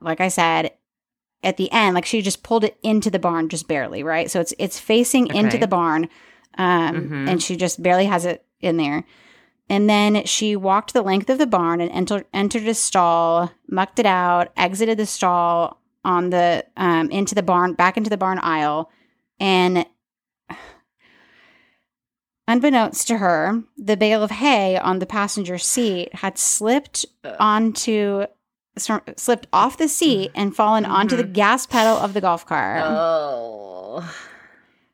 like 0.00 0.20
I 0.20 0.28
said, 0.28 0.72
at 1.42 1.56
the 1.56 1.70
end. 1.72 1.94
Like 1.94 2.06
she 2.06 2.22
just 2.22 2.42
pulled 2.42 2.64
it 2.64 2.78
into 2.82 3.10
the 3.10 3.18
barn, 3.18 3.48
just 3.48 3.68
barely, 3.68 4.02
right? 4.02 4.30
So 4.30 4.40
it's 4.40 4.54
it's 4.58 4.78
facing 4.78 5.28
into 5.28 5.56
the 5.60 5.66
barn, 5.68 6.08
um, 6.58 6.94
Mhm. 7.08 7.28
and 7.30 7.42
she 7.42 7.56
just 7.56 7.82
barely 7.82 8.06
has 8.06 8.24
it 8.24 8.44
in 8.60 8.76
there. 8.76 9.04
And 9.68 9.90
then 9.90 10.24
she 10.26 10.54
walked 10.54 10.92
the 10.92 11.02
length 11.02 11.28
of 11.28 11.38
the 11.38 11.46
barn 11.46 11.80
and 11.80 11.90
entered 11.90 12.26
entered 12.32 12.68
a 12.68 12.74
stall, 12.74 13.50
mucked 13.68 13.98
it 13.98 14.06
out, 14.06 14.52
exited 14.56 14.98
the 14.98 15.06
stall 15.06 15.80
on 16.04 16.30
the 16.30 16.64
um, 16.76 17.10
into 17.10 17.34
the 17.34 17.42
barn, 17.42 17.74
back 17.74 17.96
into 17.96 18.10
the 18.10 18.16
barn 18.16 18.38
aisle, 18.38 18.90
and 19.40 19.84
Unbeknownst 22.48 23.08
to 23.08 23.18
her, 23.18 23.62
the 23.76 23.96
bale 23.96 24.22
of 24.22 24.30
hay 24.30 24.78
on 24.78 25.00
the 25.00 25.06
passenger 25.06 25.58
seat 25.58 26.14
had 26.14 26.38
slipped 26.38 27.04
onto, 27.40 28.26
slipped 28.76 29.46
off 29.52 29.76
the 29.78 29.88
seat 29.88 30.30
and 30.34 30.54
fallen 30.54 30.84
onto 30.84 31.16
the 31.16 31.24
Mhm. 31.24 31.32
gas 31.32 31.66
pedal 31.66 31.96
of 31.96 32.14
the 32.14 32.20
golf 32.20 32.46
cart. 32.46 32.82
Oh. 32.84 34.12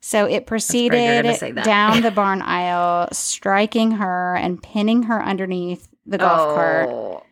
so 0.05 0.25
it 0.27 0.47
great 0.47 0.75
you're 0.75 0.89
gonna 1.23 1.23
proceeded 1.29 1.63
down 1.65 2.03
the 2.03 2.11
barn 2.23 2.43
aisle, 2.43 3.09
striking 3.13 3.93
her 3.93 4.35
and 4.35 4.63
pinning 4.63 5.05
her 5.05 5.23
underneath 5.23 5.89
the 6.07 6.19
golf 6.19 6.55
cart. 6.57 6.89
Oh. 6.91 7.23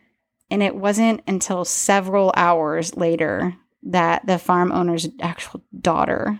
And 0.49 0.61
it 0.63 0.75
wasn't 0.75 1.21
until 1.27 1.65
several 1.65 2.31
hours 2.37 2.95
later 2.95 3.55
that 3.83 4.25
the 4.25 4.37
farm 4.37 4.71
owner's 4.71 5.07
actual 5.21 5.61
daughter 5.81 6.39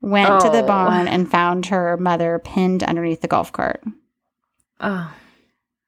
went 0.00 0.40
to 0.40 0.48
the 0.50 0.62
Oh. 0.62 0.66
barn 0.66 1.08
and 1.08 1.30
found 1.30 1.66
her 1.66 1.96
mother 1.96 2.38
pinned 2.42 2.82
underneath 2.82 3.20
the 3.20 3.28
golf 3.28 3.52
cart. 3.52 3.82
Oh. 4.80 5.12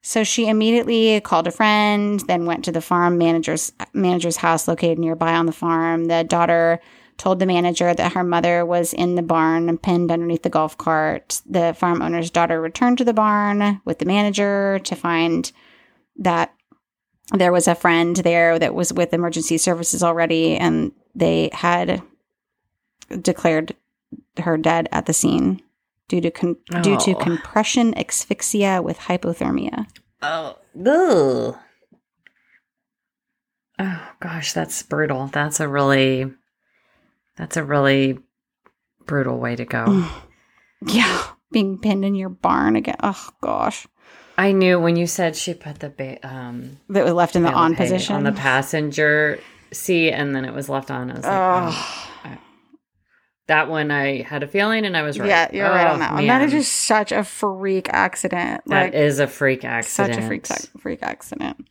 So 0.03 0.25
she 0.25 0.48
immediately 0.48 1.20
called 1.20 1.46
a 1.46 1.53
friend, 1.53 2.20
then 2.27 2.44
went 2.44 2.64
to 2.64 2.72
the 2.72 2.81
farm 2.81 3.18
manager's 3.18 3.72
manager's 3.92 4.38
house 4.38 4.66
located 4.66 4.98
nearby 4.98 5.35
on 5.35 5.46
the 5.46 5.53
farm. 5.53 6.07
The 6.07 6.25
daughter 6.25 6.81
told 7.18 7.38
the 7.38 7.46
manager 7.46 7.94
that 7.94 8.12
her 8.14 8.25
mother 8.25 8.66
was 8.66 8.92
in 8.92 9.14
the 9.14 9.22
barn 9.22 9.68
and 9.68 9.81
pinned 9.81 10.11
underneath 10.11 10.42
the 10.42 10.51
golf 10.51 10.77
cart. 10.77 11.40
The 11.48 11.72
farm 11.79 12.03
owner's 12.03 12.31
daughter 12.31 12.61
returned 12.61 12.98
to 12.98 13.05
the 13.05 13.12
barn 13.14 13.81
with 13.85 14.01
the 14.01 14.05
manager 14.07 14.81
to 14.81 14.96
find 14.96 15.53
that 16.16 16.53
there 17.33 17.53
was 17.53 17.68
a 17.68 17.75
friend 17.77 18.16
there 18.16 18.59
that 18.59 18.75
was 18.75 18.92
with 18.92 19.14
emergency 19.14 19.57
services 19.57 20.03
already 20.03 20.57
and 20.57 20.92
they 21.14 21.51
had 21.53 22.03
declared 23.20 23.75
her 24.38 24.57
dead 24.57 24.88
at 24.92 25.07
the 25.07 25.12
scene 25.12 25.61
due 26.09 26.20
to 26.20 26.31
con- 26.31 26.57
due 26.83 26.98
to 26.98 27.12
Oh. 27.16 27.18
compression 27.20 27.94
asphyxia 27.96 28.83
with 28.83 28.98
hypothermia. 28.98 29.87
Oh. 30.22 31.59
Oh 33.79 34.09
gosh, 34.20 34.53
that's 34.53 34.83
brutal. 34.83 35.29
That's 35.33 35.61
a 35.61 35.68
really 35.68 36.31
that's 37.37 37.57
a 37.57 37.64
really 37.64 38.18
brutal 39.07 39.38
way 39.38 39.57
to 39.57 39.64
go. 39.64 40.09
Yeah, 40.85 41.22
being 41.53 41.79
pinned 41.79 42.05
in 42.05 42.16
your 42.16 42.29
barn 42.29 42.75
again. 42.75 42.96
Oh 43.05 43.29
gosh, 43.40 43.87
I 44.37 44.51
knew 44.51 44.81
when 44.81 44.96
you 44.96 45.07
said 45.07 45.37
she 45.37 45.55
put 45.55 45.79
the 45.79 45.90
ba- 45.90 46.18
um 46.29 46.81
that 46.88 47.05
was 47.05 47.12
left 47.12 47.37
in 47.37 47.44
the 47.44 47.53
on 47.53 47.77
position. 47.77 48.16
on 48.16 48.25
the 48.25 48.33
passenger 48.33 49.38
seat 49.72 50.11
and 50.11 50.35
then 50.35 50.44
it 50.44 50.53
was 50.53 50.68
left 50.68 50.90
on. 50.90 51.12
I 51.12 51.14
was 51.14 51.22
like, 51.25 51.33
Ugh. 51.33 51.72
oh. 52.27 52.38
That 53.48 53.68
one 53.68 53.90
I 53.90 54.22
had 54.22 54.42
a 54.42 54.46
feeling 54.46 54.85
and 54.87 54.96
I 54.96 55.02
was 55.02 55.18
right. 55.18 55.28
Yeah, 55.28 55.50
you're 55.52 55.68
right 55.68 55.88
Oh, 55.88 55.94
on 55.94 55.98
that 56.00 56.12
one. 56.14 56.26
That 56.26 56.42
is 56.42 56.52
just 56.52 56.72
such 56.72 57.12
a 57.12 57.24
freak 57.24 57.88
accident. 57.90 58.62
That 58.66 58.85
like 58.85 58.94
is 58.94 59.18
a 59.18 59.26
freak 59.26 59.64
accident. 59.64 60.14
such 60.14 60.22
a 60.22 60.26
freak 60.26 60.46
freak 60.81 61.02
accident. 61.02 61.68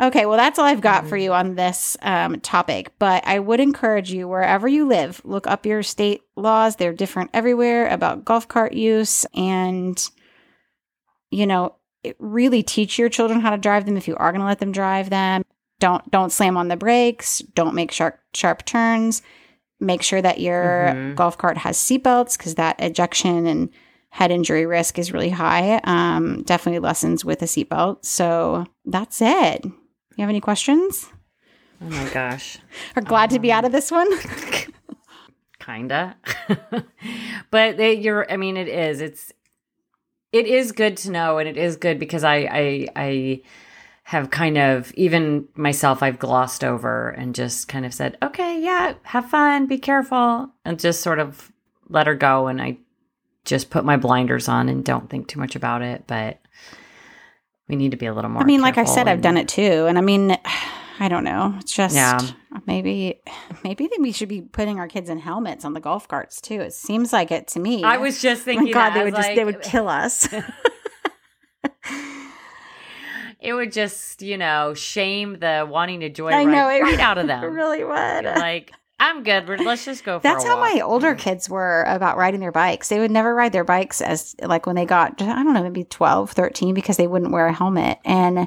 Okay, 0.00 0.24
well 0.24 0.36
that's 0.38 0.58
all 0.58 0.64
I've 0.64 0.80
got 0.80 1.00
Mm-hmm. 1.02 1.08
for 1.10 1.16
you 1.16 1.32
on 1.32 1.54
this 1.56 1.96
um, 2.02 2.40
topic. 2.40 2.92
But 2.98 3.26
I 3.26 3.38
would 3.38 3.60
encourage 3.60 4.10
you 4.12 4.28
wherever 4.28 4.66
you 4.68 4.86
live, 4.86 5.20
look 5.24 5.46
up 5.46 5.66
your 5.66 5.82
state 5.82 6.22
laws. 6.36 6.76
They're 6.76 6.92
different 6.92 7.30
everywhere 7.34 7.88
about 7.88 8.24
golf 8.24 8.48
cart 8.48 8.72
use, 8.72 9.26
and 9.34 10.02
you 11.30 11.46
know 11.46 11.76
really 12.18 12.62
teach 12.62 12.98
your 12.98 13.10
children 13.10 13.40
how 13.40 13.50
to 13.50 13.58
drive 13.58 13.84
them 13.84 13.96
if 13.98 14.08
you 14.08 14.16
are 14.16 14.32
going 14.32 14.40
to 14.40 14.46
let 14.46 14.58
them 14.58 14.72
drive 14.72 15.10
them. 15.10 15.42
Don't 15.80 16.10
don't 16.10 16.32
slam 16.32 16.56
on 16.56 16.68
the 16.68 16.76
brakes. 16.76 17.40
Don't 17.54 17.74
make 17.74 17.90
sharp 17.90 18.18
sharp 18.34 18.64
turns. 18.64 19.20
Make 19.80 20.02
sure 20.02 20.20
that 20.22 20.40
your 20.40 20.92
Mhm. 20.94 21.14
golf 21.16 21.38
cart 21.38 21.56
has 21.58 21.76
seatbelts 21.78 22.36
because 22.36 22.54
that 22.56 22.76
ejection 22.80 23.46
and 23.46 23.70
head 24.10 24.30
injury 24.30 24.66
risk 24.66 24.98
is 24.98 25.12
really 25.12 25.30
high. 25.30 25.80
Um, 25.84 26.42
definitely 26.42 26.80
lessons 26.80 27.24
with 27.24 27.40
a 27.42 27.46
seatbelt. 27.46 28.04
So 28.04 28.66
that's 28.84 29.22
it. 29.22 29.64
You 29.64 29.72
have 30.18 30.28
any 30.28 30.40
questions? 30.40 31.08
Oh 31.82 31.88
my 31.88 32.08
gosh. 32.10 32.58
Are 32.96 33.02
glad 33.02 33.30
to 33.30 33.38
be 33.38 33.50
out 33.50 33.64
of 33.64 33.72
this 33.72 33.90
one. 33.90 34.08
kinda 35.60 36.16
but 37.50 37.76
they, 37.76 37.92
you're 37.92 38.26
i 38.32 38.36
mean 38.36 38.56
it 38.56 38.66
is 38.66 39.00
it's 39.02 39.30
it 40.32 40.46
is 40.46 40.72
good 40.72 40.96
to 40.96 41.10
know 41.10 41.36
and 41.36 41.46
it 41.48 41.58
is 41.58 41.76
good 41.76 41.98
because 41.98 42.24
i 42.24 42.36
i 42.50 42.86
i 42.96 43.42
have 44.10 44.28
kind 44.30 44.58
of 44.58 44.92
even 44.94 45.46
myself 45.54 46.02
i've 46.02 46.18
glossed 46.18 46.64
over 46.64 47.10
and 47.10 47.32
just 47.32 47.68
kind 47.68 47.86
of 47.86 47.94
said 47.94 48.18
okay 48.20 48.60
yeah 48.60 48.92
have 49.04 49.30
fun 49.30 49.66
be 49.66 49.78
careful 49.78 50.50
and 50.64 50.80
just 50.80 51.00
sort 51.00 51.20
of 51.20 51.52
let 51.88 52.08
her 52.08 52.16
go 52.16 52.48
and 52.48 52.60
i 52.60 52.76
just 53.44 53.70
put 53.70 53.84
my 53.84 53.96
blinders 53.96 54.48
on 54.48 54.68
and 54.68 54.84
don't 54.84 55.08
think 55.08 55.28
too 55.28 55.38
much 55.38 55.54
about 55.54 55.80
it 55.80 56.02
but 56.08 56.40
we 57.68 57.76
need 57.76 57.92
to 57.92 57.96
be 57.96 58.06
a 58.06 58.12
little 58.12 58.30
more 58.30 58.42
I 58.42 58.46
mean, 58.46 58.62
like 58.62 58.78
I 58.78 58.84
said, 58.84 59.06
I've 59.06 59.22
done 59.22 59.36
it 59.36 59.46
too, 59.46 59.86
and 59.86 59.96
I 59.96 60.00
mean, 60.00 60.36
I 60.98 61.06
don't 61.08 61.22
know. 61.22 61.54
It's 61.60 61.72
just 61.72 61.94
Yeah. 61.94 62.18
maybe 62.66 63.20
maybe 63.62 63.86
that 63.86 63.98
we 64.00 64.10
should 64.10 64.28
be 64.28 64.42
putting 64.42 64.80
our 64.80 64.88
kids 64.88 65.08
in 65.08 65.18
helmets 65.18 65.64
on 65.64 65.72
the 65.72 65.78
golf 65.80 66.08
carts 66.08 66.40
too. 66.40 66.60
It 66.60 66.72
seems 66.74 67.12
like 67.12 67.30
it 67.30 67.46
to 67.48 67.60
me. 67.60 67.84
i 67.84 67.96
was 67.96 68.20
just 68.20 68.42
thinking 68.42 68.66
my 68.66 68.72
god, 68.72 68.90
that. 68.90 68.94
they 68.94 69.04
would 69.04 69.14
was 69.14 69.24
just 69.24 69.36
they 69.36 69.44
would 69.44 69.62
kill 69.62 69.88
us. 69.88 70.28
It 73.40 73.54
would 73.54 73.72
just, 73.72 74.22
you 74.22 74.36
know, 74.36 74.74
shame 74.74 75.38
the 75.38 75.66
wanting 75.68 76.00
to 76.00 76.10
joy 76.10 76.30
I 76.30 76.44
know, 76.44 76.66
right, 76.66 76.80
it 76.80 76.84
right 76.84 77.00
out 77.00 77.18
of 77.18 77.24
it 77.24 77.28
them. 77.28 77.54
really 77.54 77.82
would. 77.82 78.24
like, 78.24 78.72
I'm 79.00 79.22
good. 79.22 79.48
We're, 79.48 79.56
let's 79.56 79.86
just 79.86 80.04
go 80.04 80.18
for 80.18 80.22
That's 80.22 80.44
how 80.44 80.58
walk. 80.58 80.74
my 80.74 80.80
older 80.82 81.14
mm. 81.14 81.18
kids 81.18 81.48
were 81.48 81.84
about 81.88 82.18
riding 82.18 82.40
their 82.40 82.52
bikes. 82.52 82.90
They 82.90 82.98
would 82.98 83.10
never 83.10 83.34
ride 83.34 83.52
their 83.52 83.64
bikes 83.64 84.02
as 84.02 84.36
like 84.42 84.66
when 84.66 84.76
they 84.76 84.84
got 84.84 85.20
I 85.22 85.42
don't 85.42 85.54
know, 85.54 85.62
maybe 85.62 85.84
12, 85.84 86.32
13 86.32 86.74
because 86.74 86.98
they 86.98 87.06
wouldn't 87.06 87.32
wear 87.32 87.46
a 87.46 87.52
helmet. 87.52 87.98
And 88.04 88.46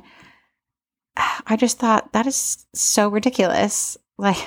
I 1.18 1.56
just 1.58 1.80
thought 1.80 2.14
that 2.14 2.28
is 2.28 2.68
so 2.74 3.10
ridiculous. 3.10 3.98
Like 4.20 4.38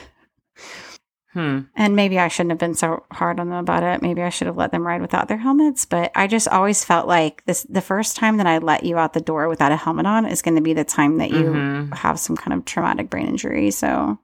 Hmm. 1.37 1.61
And 1.77 1.95
maybe 1.95 2.19
I 2.19 2.29
shouldn't 2.29 2.53
have 2.53 2.59
been 2.59 2.73
so 2.75 3.05
hard 3.13 3.39
on 3.39 3.51
them 3.51 3.59
about 3.59 3.83
it. 3.83 4.01
Maybe 4.01 4.23
I 4.23 4.31
should 4.31 4.47
have 4.47 4.57
let 4.57 4.73
them 4.73 4.87
ride 4.87 5.03
without 5.03 5.29
their 5.29 5.37
helmets. 5.37 5.85
But 5.85 6.11
I 6.15 6.27
just 6.27 6.49
always 6.49 6.83
felt 6.83 7.07
like 7.07 7.45
this 7.45 7.67
the 7.69 7.83
first 7.83 8.17
time 8.17 8.39
that 8.39 8.47
I 8.47 8.57
let 8.57 8.85
you 8.85 8.97
out 8.97 9.13
the 9.13 9.21
door 9.21 9.47
without 9.47 9.71
a 9.71 9.77
helmet 9.77 10.07
on 10.07 10.25
is 10.25 10.41
going 10.41 10.55
to 10.57 10.63
be 10.63 10.73
the 10.73 10.83
time 10.85 11.19
that 11.19 11.31
you 11.31 11.45
Mhm. 11.53 11.95
have 11.95 12.19
some 12.19 12.37
kind 12.39 12.55
of 12.59 12.65
traumatic 12.65 13.11
brain 13.11 13.27
injury. 13.27 13.71
So 13.71 14.19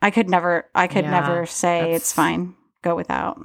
I 0.00 0.10
could 0.12 0.30
never, 0.30 0.66
I 0.72 0.86
could 0.86 1.04
Yeah, 1.04 1.10
never 1.10 1.46
say 1.46 1.94
it's 1.94 2.12
fine, 2.12 2.54
go 2.82 2.94
without. 2.94 3.40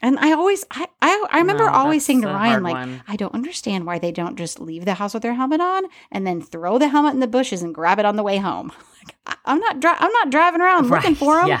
And 0.00 0.18
I 0.18 0.32
always, 0.32 0.64
I, 0.70 0.86
I, 1.00 1.26
I 1.30 1.38
remember 1.38 1.64
No, 1.64 1.72
always 1.72 2.04
saying 2.04 2.22
to 2.22 2.28
Ryan, 2.28 2.62
like, 2.62 2.74
one. 2.74 3.02
I 3.08 3.16
don't 3.16 3.34
understand 3.34 3.86
why 3.86 3.98
they 3.98 4.10
don't 4.12 4.36
just 4.36 4.60
leave 4.60 4.84
the 4.84 4.94
house 4.94 5.14
with 5.14 5.22
their 5.22 5.34
helmet 5.34 5.60
on 5.60 5.84
and 6.10 6.26
then 6.26 6.40
throw 6.40 6.78
the 6.78 6.88
helmet 6.88 7.14
in 7.14 7.20
the 7.20 7.26
bushes 7.28 7.62
and 7.62 7.74
grab 7.74 7.98
it 7.98 8.04
on 8.04 8.14
the 8.16 8.22
way 8.22 8.38
home. 8.38 8.70
Like, 9.04 9.16
I- 9.26 9.36
I'm 9.52 9.58
not, 9.58 9.80
dri- 9.80 9.90
I'm 9.98 10.12
not 10.12 10.30
driving 10.30 10.60
around 10.60 10.88
looking 10.88 11.16
for 11.16 11.34
them. 11.40 11.48
Yeah. 11.48 11.60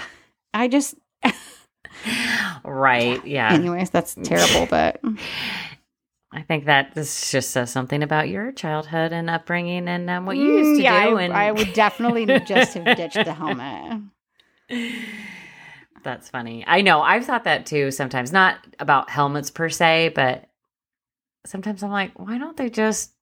I 0.54 0.68
just, 0.68 0.94
Right. 2.64 3.24
Yeah. 3.26 3.52
anyways, 3.52 3.90
that's 3.90 4.14
terrible, 4.22 4.66
but 4.66 5.00
I 6.32 6.42
think 6.42 6.64
that 6.64 6.94
this 6.94 7.30
just 7.30 7.50
says 7.50 7.70
something 7.70 8.02
about 8.02 8.28
your 8.28 8.52
childhood 8.52 9.12
and 9.12 9.28
upbringing 9.28 9.86
and 9.88 10.08
um, 10.08 10.24
what 10.26 10.36
you 10.36 10.44
used 10.44 10.76
to 10.76 10.80
Mm, 10.80 10.84
yeah, 10.84 11.08
do. 11.10 11.16
I, 11.18 11.22
and 11.22 11.32
I 11.34 11.52
would 11.52 11.72
definitely 11.74 12.24
just 12.46 12.74
have 12.74 12.96
ditched 12.96 13.22
the 13.24 13.34
helmet. 13.34 14.00
That's 16.02 16.28
funny. 16.30 16.64
I 16.66 16.80
know. 16.80 17.00
I've 17.02 17.24
thought 17.26 17.44
that 17.44 17.66
too 17.66 17.90
sometimes. 17.90 18.32
Not 18.32 18.58
about 18.80 19.10
helmets 19.10 19.50
per 19.50 19.68
se, 19.68 20.12
but 20.14 20.48
sometimes 21.46 21.82
I'm 21.82 21.90
like, 21.90 22.18
why 22.18 22.38
don't 22.38 22.56
they 22.56 22.70
just 22.70 23.12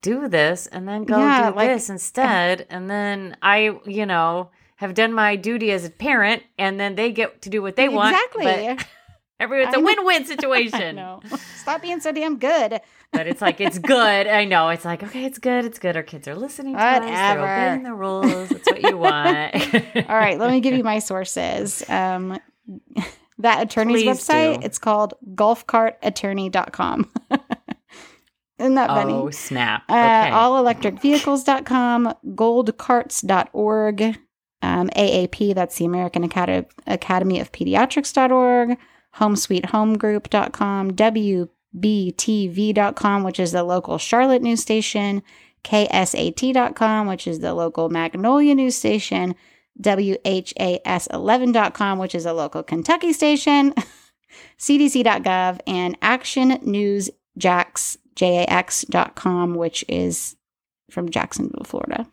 do 0.00 0.28
this 0.28 0.66
and 0.66 0.88
then 0.88 1.04
go 1.04 1.18
Yeah, 1.18 1.50
do 1.50 1.56
like- 1.56 1.68
this 1.68 1.90
instead? 1.90 2.66
And 2.70 2.88
then 2.90 3.36
I, 3.42 3.78
you 3.86 4.06
know, 4.06 4.50
have 4.82 4.94
done 4.94 5.12
my 5.14 5.36
duty 5.36 5.70
as 5.72 5.84
a 5.86 5.90
parent 5.90 6.42
and 6.58 6.78
then 6.78 6.94
they 6.96 7.10
get 7.10 7.40
to 7.42 7.50
do 7.50 7.62
what 7.62 7.76
they 7.76 7.88
want. 7.88 8.14
Exactly. 8.14 8.44
But 8.76 8.86
every, 9.40 9.62
it's 9.62 9.74
I 9.74 9.78
a 9.78 9.80
know. 9.80 9.86
win-win 9.86 10.24
situation. 10.34 10.96
know. 10.96 11.20
Stop 11.56 11.80
being 11.82 12.00
so 12.00 12.12
damn 12.12 12.38
good. 12.38 12.80
But 13.12 13.26
it's 13.26 13.40
like 13.42 13.60
it's 13.60 13.78
good. 13.78 14.26
I 14.26 14.44
know. 14.44 14.68
It's 14.70 14.84
like, 14.84 15.02
okay, 15.02 15.24
it's 15.24 15.38
good. 15.38 15.64
It's 15.64 15.78
good. 15.78 15.96
Our 15.96 16.02
kids 16.02 16.26
are 16.28 16.34
listening 16.34 16.74
to 16.74 16.80
us. 16.82 17.00
They're 17.00 17.38
obeying 17.40 17.82
the 17.82 17.92
rules. 17.94 18.48
That's 18.48 18.66
what 18.70 18.82
you 18.82 18.96
want. 18.96 19.54
All 20.08 20.16
right, 20.16 20.38
let 20.38 20.50
me 20.50 20.60
give 20.60 20.74
you 20.74 20.82
my 20.84 20.98
sources. 20.98 21.82
Um, 21.90 22.38
that 23.38 23.62
attorney's 23.62 24.02
Please 24.04 24.18
website, 24.26 24.60
do. 24.60 24.66
it's 24.66 24.78
called 24.78 25.14
golfcartattorney.com. 25.34 27.10
Isn't 28.58 28.74
that 28.76 28.88
funny? 28.88 29.12
Oh, 29.12 29.30
snap. 29.30 29.82
Uh, 29.88 29.92
Okay. 29.94 30.30
allelectricvehicles.com, 30.30 32.14
golfcarts.org, 32.28 34.18
um, 34.62 34.88
AAP, 34.90 35.54
that's 35.54 35.76
the 35.76 35.84
American 35.84 36.24
Acad- 36.24 36.66
Academy 36.86 37.40
of 37.40 37.52
Pediatrics.org, 37.52 38.78
homesweethomegroup.com, 39.16 40.92
WBTV.com, 41.74 43.24
which 43.24 43.40
is 43.40 43.52
the 43.52 43.64
local 43.64 43.98
Charlotte 43.98 44.40
news 44.42 44.62
station, 44.62 45.22
KSAT.com, 45.64 47.06
which 47.06 47.26
is 47.26 47.40
the 47.40 47.54
local 47.54 47.88
Magnolia 47.88 48.54
news 48.54 48.76
station, 48.76 49.34
WHAS11.com, 49.80 51.98
which 51.98 52.14
is 52.14 52.26
a 52.26 52.32
local 52.32 52.62
Kentucky 52.62 53.12
station, 53.12 53.74
CDC.gov, 54.58 55.60
and 55.66 55.98
Action 56.02 56.58
News 56.62 57.10
Jax, 57.36 57.98
which 59.54 59.84
is 59.88 60.36
from 60.90 61.10
Jacksonville, 61.10 61.64
Florida. 61.64 62.06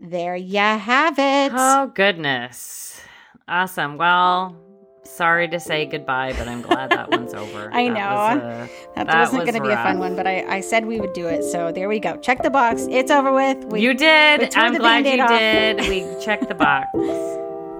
There 0.00 0.36
you 0.36 0.58
have 0.58 1.18
it. 1.18 1.52
Oh 1.54 1.90
goodness. 1.94 3.00
Awesome. 3.48 3.96
Well, 3.96 4.56
sorry 5.04 5.48
to 5.48 5.58
say 5.60 5.86
goodbye, 5.86 6.34
but 6.36 6.48
I'm 6.48 6.60
glad 6.62 6.90
that 6.90 7.10
one's 7.10 7.32
over. 7.42 7.70
I 7.72 7.88
That 7.88 7.94
know. 7.94 8.14
was, 8.14 8.42
uh, 8.42 8.68
that, 8.96 9.06
that 9.06 9.18
wasn't 9.20 9.42
was 9.44 9.50
going 9.50 9.62
to 9.62 9.68
be 9.68 9.72
a 9.72 9.76
fun 9.76 9.98
one, 9.98 10.16
but 10.16 10.26
I, 10.26 10.56
I 10.56 10.60
said 10.60 10.84
we 10.86 11.00
would 11.00 11.12
do 11.12 11.26
it. 11.28 11.42
So 11.44 11.72
there 11.72 11.88
we 11.88 11.98
go. 12.00 12.16
Check 12.18 12.42
the 12.42 12.50
box. 12.50 12.86
It's 12.90 13.10
over 13.10 13.32
with. 13.32 13.64
We, 13.66 13.80
you 13.80 13.94
did. 13.94 14.54
I'm 14.56 14.74
glad 14.76 15.06
you 15.06 15.22
off. 15.22 15.28
did. 15.30 15.80
We 15.88 16.04
checked 16.24 16.48
the 16.48 16.54
box. 16.54 16.88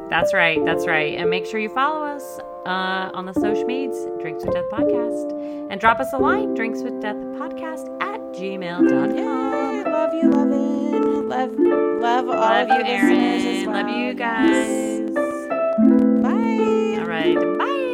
That's 0.09 0.33
right. 0.33 0.65
That's 0.65 0.87
right. 0.87 1.19
And 1.19 1.29
make 1.29 1.45
sure 1.47 1.59
you 1.61 1.69
follow 1.69 2.05
us 2.07 2.39
uh, 2.65 3.11
on 3.13 3.27
the 3.27 3.35
social 3.35 3.65
medias, 3.65 4.07
Drinks 4.23 4.45
with 4.45 4.55
Death 4.55 4.71
Podcast. 4.73 5.69
And 5.71 5.81
drop 5.81 5.99
us 5.99 6.13
a 6.13 6.19
line, 6.19 6.55
Drinks 6.55 6.81
with 6.83 7.01
Death 7.03 7.17
Podcast 7.17 7.89
at 8.01 8.21
gmail.com 8.35 9.66
love 9.93 10.15
you, 10.15 10.31
Lovin. 10.31 11.29
Love, 11.29 11.53
love 11.59 12.29
all 12.29 12.35
love 12.35 12.71
of 12.71 12.79
you, 12.79 12.85
Aaron. 12.85 13.67
Well. 13.67 13.85
Love 13.85 13.89
you 13.97 14.15
guys. 14.15 15.11
Bye. 16.23 17.01
All 17.01 17.07
right. 17.07 17.59
Bye. 17.59 17.86